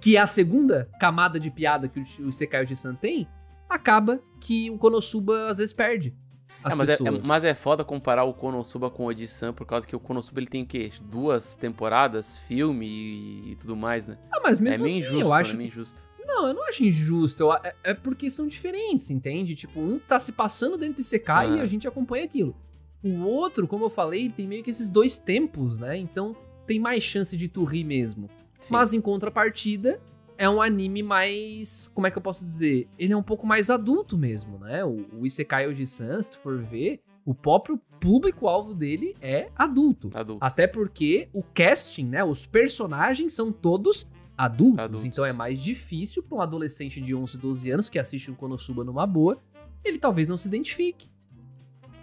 [0.01, 3.27] que é a segunda camada de piada que o Isekai Oji-san tem,
[3.69, 6.15] acaba que o Konosuba às vezes perde
[6.63, 7.23] as É, mas, é, pessoas.
[7.23, 10.39] é- mas é foda comparar o Konosuba com o Odi-san, por causa que o Konosuba
[10.39, 10.91] ele tem o quê?
[11.01, 14.17] Duas temporadas, filme e, e tudo mais, né?
[14.31, 15.35] Ah, mas é mesmo meio assim, injusto, eu né?
[15.41, 15.57] acho.
[15.57, 16.13] meio injusto.
[16.25, 17.43] Não, eu não acho injusto.
[17.43, 19.53] eu- é, é porque são diferentes, entende?
[19.55, 21.55] Tipo, um tá se passando dentro do Isekai Ah.
[21.57, 22.55] e a gente acompanha aquilo.
[23.03, 25.97] O outro, como eu falei, tem meio que esses dois tempos, né?
[25.97, 26.33] Então
[26.65, 28.29] tem mais chance de tu rir mesmo.
[28.59, 28.73] Sim.
[28.73, 29.99] Mas em contrapartida,
[30.37, 31.89] é um anime mais.
[31.93, 32.87] Como é que eu posso dizer?
[32.97, 34.83] Ele é um pouco mais adulto mesmo, né?
[34.83, 40.09] O, o Isekai Oji-san, se tu for ver, o próprio público-alvo dele é adulto.
[40.13, 40.43] Adulto.
[40.43, 42.23] Até porque o casting, né?
[42.23, 44.07] Os personagens são todos
[44.37, 44.79] adultos.
[44.79, 45.05] Adultos.
[45.05, 48.83] Então é mais difícil pra um adolescente de 11, 12 anos que assiste um Konosuba
[48.83, 49.37] numa boa,
[49.83, 51.12] ele talvez não se identifique.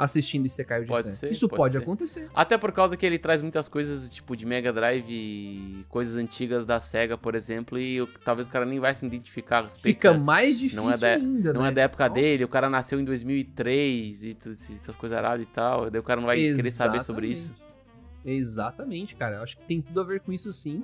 [0.02, 1.10] Assistindo Isekai Pode Oji-san.
[1.10, 1.78] ser, Isso pode pode, ser.
[1.78, 2.30] acontecer.
[2.34, 6.64] Até por causa que ele traz muitas coisas, tipo, de Mega Drive e coisas antigas
[6.64, 9.94] da SEGA, por exemplo, e o- talvez o cara nem vai se identificar a respeito.
[9.96, 10.18] Fica né?
[10.18, 11.68] mais difícil Não é da- ainda, Não né?
[11.68, 12.20] é da época Nossa.
[12.20, 14.30] dele, o cara nasceu em 2003 e
[14.72, 17.52] essas coisas aradas e tal, daí o cara não vai querer saber sobre isso.
[18.24, 18.40] Exatamente.
[18.50, 19.36] Exatamente, cara.
[19.36, 20.82] Eu acho que tem tudo a ver com isso sim.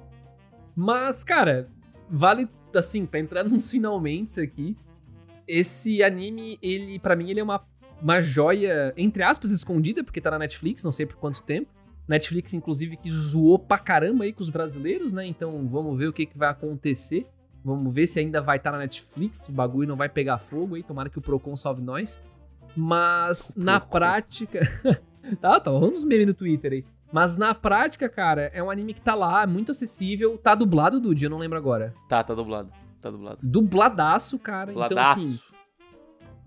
[0.75, 1.69] Mas, cara,
[2.09, 4.77] vale, assim, pra entrar nos finalmente aqui,
[5.47, 7.65] esse anime, ele, para mim, ele é uma,
[8.01, 11.69] uma joia, entre aspas, escondida, porque tá na Netflix, não sei por quanto tempo.
[12.09, 15.27] Netflix, inclusive, que zoou pra caramba aí com os brasileiros, né?
[15.27, 17.27] Então, vamos ver o que, que vai acontecer.
[17.65, 20.85] Vamos ver se ainda vai estar na Netflix, o bagulho não vai pegar fogo aí,
[20.85, 22.21] tomara que o Procon salve nós.
[22.77, 23.99] Mas, O na Procon.
[23.99, 24.61] prática...
[25.41, 26.85] tá, tá rolando uns memes no Twitter aí.
[27.13, 30.39] Mas na prática, cara, é um anime que tá lá, muito acessível.
[30.39, 31.95] Tá dublado, Dude, eu não lembro agora.
[32.09, 32.71] Tá, tá dublado.
[33.01, 33.39] Tá dublado.
[33.43, 34.73] Dubladaço, cara.
[34.73, 35.21] Então, Dubladaço.
[35.21, 35.39] assim,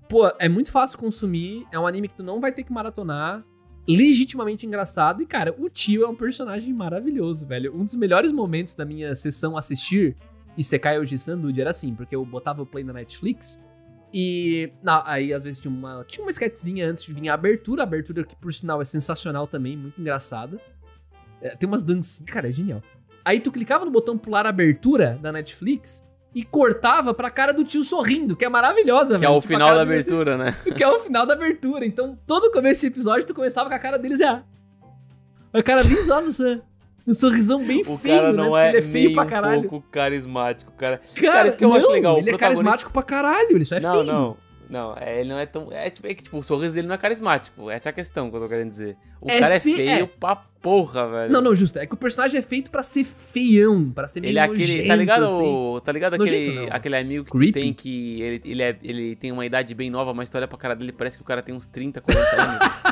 [0.09, 1.65] pô, é muito fácil consumir.
[1.71, 3.45] É um anime que tu não vai ter que maratonar.
[3.87, 5.21] Legitimamente engraçado.
[5.21, 7.73] E, cara, o tio é um personagem maravilhoso, velho.
[7.75, 10.17] Um dos melhores momentos da minha sessão assistir
[10.57, 13.59] Isekai Oji-san, Dude, era assim, porque eu botava o play na Netflix.
[14.11, 17.83] E não, aí às vezes tinha uma, tinha uma sketchzinha antes de vir a abertura,
[17.83, 20.59] a abertura que por sinal é sensacional também, muito engraçada.
[21.41, 22.81] É, tem umas dancinhas, cara, é genial.
[23.23, 26.03] Aí tu clicava no botão pular abertura da Netflix
[26.33, 29.47] e cortava pra cara do tio sorrindo, que é maravilhosa, Que é o Tipo, a
[29.47, 30.55] final cara da dele abertura, né?
[30.75, 31.85] que é o final da abertura.
[31.85, 34.43] Então, todo começo de episódio tu começava com a cara deles já.
[35.51, 36.61] A cara bem zoada, assim,
[37.07, 38.37] um sorrisão bem O feio, cara né?
[38.37, 39.69] não Porque é ele é feio nem pra um caralho.
[39.69, 41.01] pouco carismático, cara.
[41.19, 43.75] Cara, isso que eu acho legal, o Ele é protagonista- carismático pra caralho, ele só
[43.77, 44.03] é não, feio.
[44.03, 44.37] não.
[44.69, 45.71] Não, é, ele não é tão.
[45.71, 47.69] É tipo, é que, tipo, o sorriso dele não é carismático.
[47.71, 48.95] Essa é a questão que eu tô querendo dizer.
[49.19, 50.05] O É cara é fe- feio é.
[50.05, 51.33] pra porra, velho.
[51.33, 51.79] Não, não, justo.
[51.79, 54.59] É que o personagem é feito pra ser feião, pra ser meio Ele é aquele.
[54.59, 55.25] nojento, tá ligado?
[55.25, 55.79] assim.
[55.83, 57.51] Tá ligado Nojento aquele, não, aquele amigo que creepy.
[57.51, 58.21] tu tem que.
[58.21, 60.91] Ele, ele, é, ele tem uma idade bem nova, mas tu olha pra cara dele
[60.91, 62.59] parece que o cara tem uns 30, 40 anos.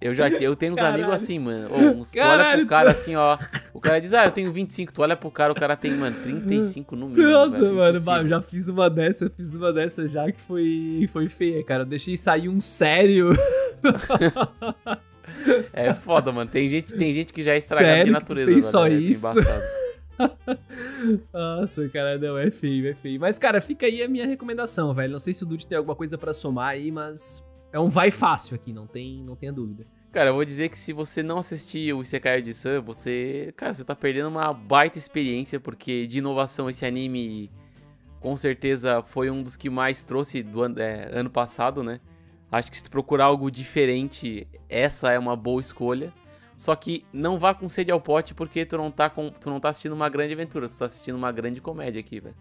[0.00, 1.04] Eu já eu tenho uns Caralho.
[1.04, 1.68] amigos assim, mano.
[1.70, 3.36] Ô, uns, tu olha Caralho, pro cara assim, ó.
[3.74, 4.94] O cara diz, ah, eu tenho 25.
[4.94, 7.28] Tu olha pro cara, o cara tem, mano, 35 no mínimo.
[7.28, 10.40] Nossa, velho, mano, bah, eu já fiz uma dessa, eu fiz uma dessa já que
[10.40, 11.82] foi, foi feia, cara.
[11.82, 13.30] Eu deixei sair um sério.
[15.72, 16.50] É foda, mano.
[16.50, 18.66] Tem gente, tem gente que já é estragada Sério de que natureza, tem velho.
[18.68, 19.26] só é isso?
[21.32, 23.20] Nossa, cara, não, é feio, é feio.
[23.20, 25.12] Mas, cara, fica aí a minha recomendação, velho.
[25.12, 28.10] Não sei se o Dude tem alguma coisa pra somar aí, mas é um vai
[28.10, 29.86] fácil aqui, não tem, não tenha dúvida.
[30.12, 33.72] Cara, eu vou dizer que se você não assistir o Isekai de Sun, você, cara,
[33.72, 37.48] você tá perdendo uma baita experiência, porque de inovação esse anime
[38.18, 42.00] com certeza foi um dos que mais trouxe do ano, é, ano passado, né?
[42.50, 46.12] Acho que se tu procurar algo diferente, essa é uma boa escolha.
[46.56, 49.60] Só que não vá com sede ao pote, porque tu não tá, com, tu não
[49.60, 52.34] tá assistindo uma grande aventura, tu tá assistindo uma grande comédia aqui, velho.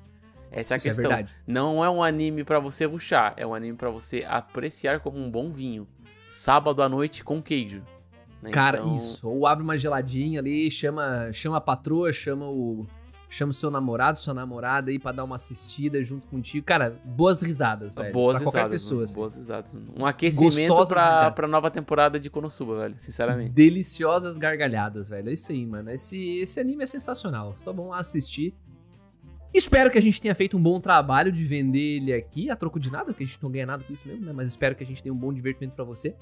[0.51, 1.07] Essa é a Isso é questão.
[1.09, 1.35] verdade.
[1.45, 5.29] Não é um anime pra você ruxar, é um anime pra você apreciar como um
[5.29, 5.87] bom vinho.
[6.29, 7.81] Sábado à noite com queijo.
[8.41, 8.51] né?
[8.51, 9.27] Cara, Então, isso.
[9.27, 12.85] Ou abre uma geladinha ali, chama, chama a patroa, chama o.
[13.31, 16.65] Chama o seu namorado, sua namorada aí pra dar uma assistida junto contigo.
[16.65, 18.11] Cara, boas risadas, velho.
[18.11, 18.95] Boas pra qualquer risadas, pessoa.
[18.97, 19.15] mano, assim.
[19.19, 19.73] boas risadas.
[19.75, 19.87] mano.
[19.99, 23.51] Um aquecimento Gostosas pra, pra nova temporada de Konosuba, velho, sinceramente.
[23.51, 25.29] Deliciosas gargalhadas, velho.
[25.29, 25.91] É isso aí, mano.
[25.91, 27.55] Esse, esse anime é sensacional.
[27.63, 28.55] Só vão lá assistir.
[29.53, 32.79] Espero que a gente tenha feito um bom trabalho de vender ele aqui, a troco
[32.79, 34.31] de nada, porque a gente não ganha nada com isso mesmo, né?
[34.31, 36.15] Mas espero que a gente tenha um bom divertimento pra você.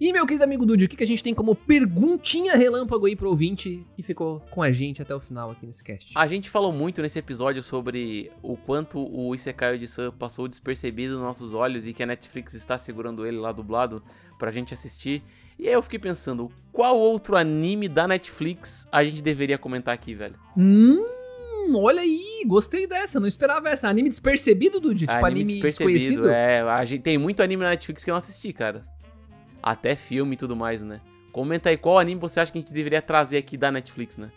[0.00, 3.16] E, meu querido amigo Dude, o que, que a gente tem como perguntinha relâmpago aí
[3.16, 6.12] pro ouvinte que ficou com a gente até o final aqui nesse cast?
[6.14, 11.14] A gente falou muito nesse episódio sobre o quanto o Isekai de Sun passou despercebido
[11.14, 14.00] nos nossos olhos e que a Netflix está segurando ele lá dublado
[14.38, 15.20] pra gente assistir.
[15.58, 20.14] E aí eu fiquei pensando, qual outro anime da Netflix a gente deveria comentar aqui,
[20.14, 20.36] velho?
[20.56, 21.04] Hum,
[21.76, 23.88] olha aí, gostei dessa, não esperava essa.
[23.88, 25.06] Anime despercebido, Dude?
[25.06, 26.28] Tipo, anime, desconhecido?
[26.28, 28.82] É, a gente tem muito anime na Netflix que eu não assisti, cara.
[29.62, 31.00] Até filme e tudo mais, né?
[31.32, 34.30] Comenta aí qual anime você acha que a gente deveria trazer aqui da Netflix, né?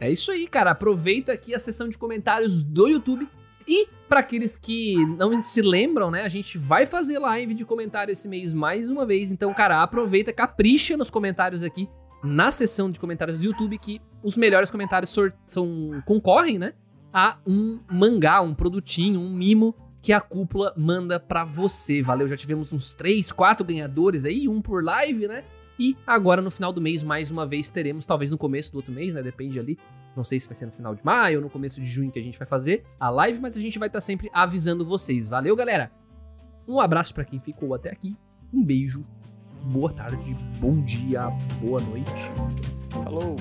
[0.00, 0.72] É isso aí, cara.
[0.72, 3.28] Aproveita aqui a seção de comentários do YouTube.
[3.68, 8.12] E para aqueles que não se lembram, né, a gente vai fazer live de comentário
[8.12, 9.32] esse mês mais uma vez.
[9.32, 11.88] Então, cara, aproveita, capricha nos comentários aqui
[12.22, 15.14] na seção de comentários do YouTube que os melhores comentários
[15.44, 16.74] são concorrem, né,
[17.12, 22.02] a um mangá, um produtinho, um mimo que a cúpula manda pra você.
[22.02, 25.44] Valeu, já tivemos uns 3, 4 ganhadores aí, um por live, né?
[25.78, 28.92] E agora no final do mês mais uma vez teremos, talvez no começo do outro
[28.92, 29.78] mês, né, depende ali
[30.16, 32.18] não sei se vai ser no final de maio ou no começo de junho que
[32.18, 35.28] a gente vai fazer a live, mas a gente vai estar sempre avisando vocês.
[35.28, 35.92] Valeu, galera?
[36.66, 38.16] Um abraço pra quem ficou até aqui.
[38.52, 39.04] Um beijo.
[39.66, 41.28] Boa tarde, bom dia,
[41.60, 42.32] boa noite.
[43.02, 43.34] Falou!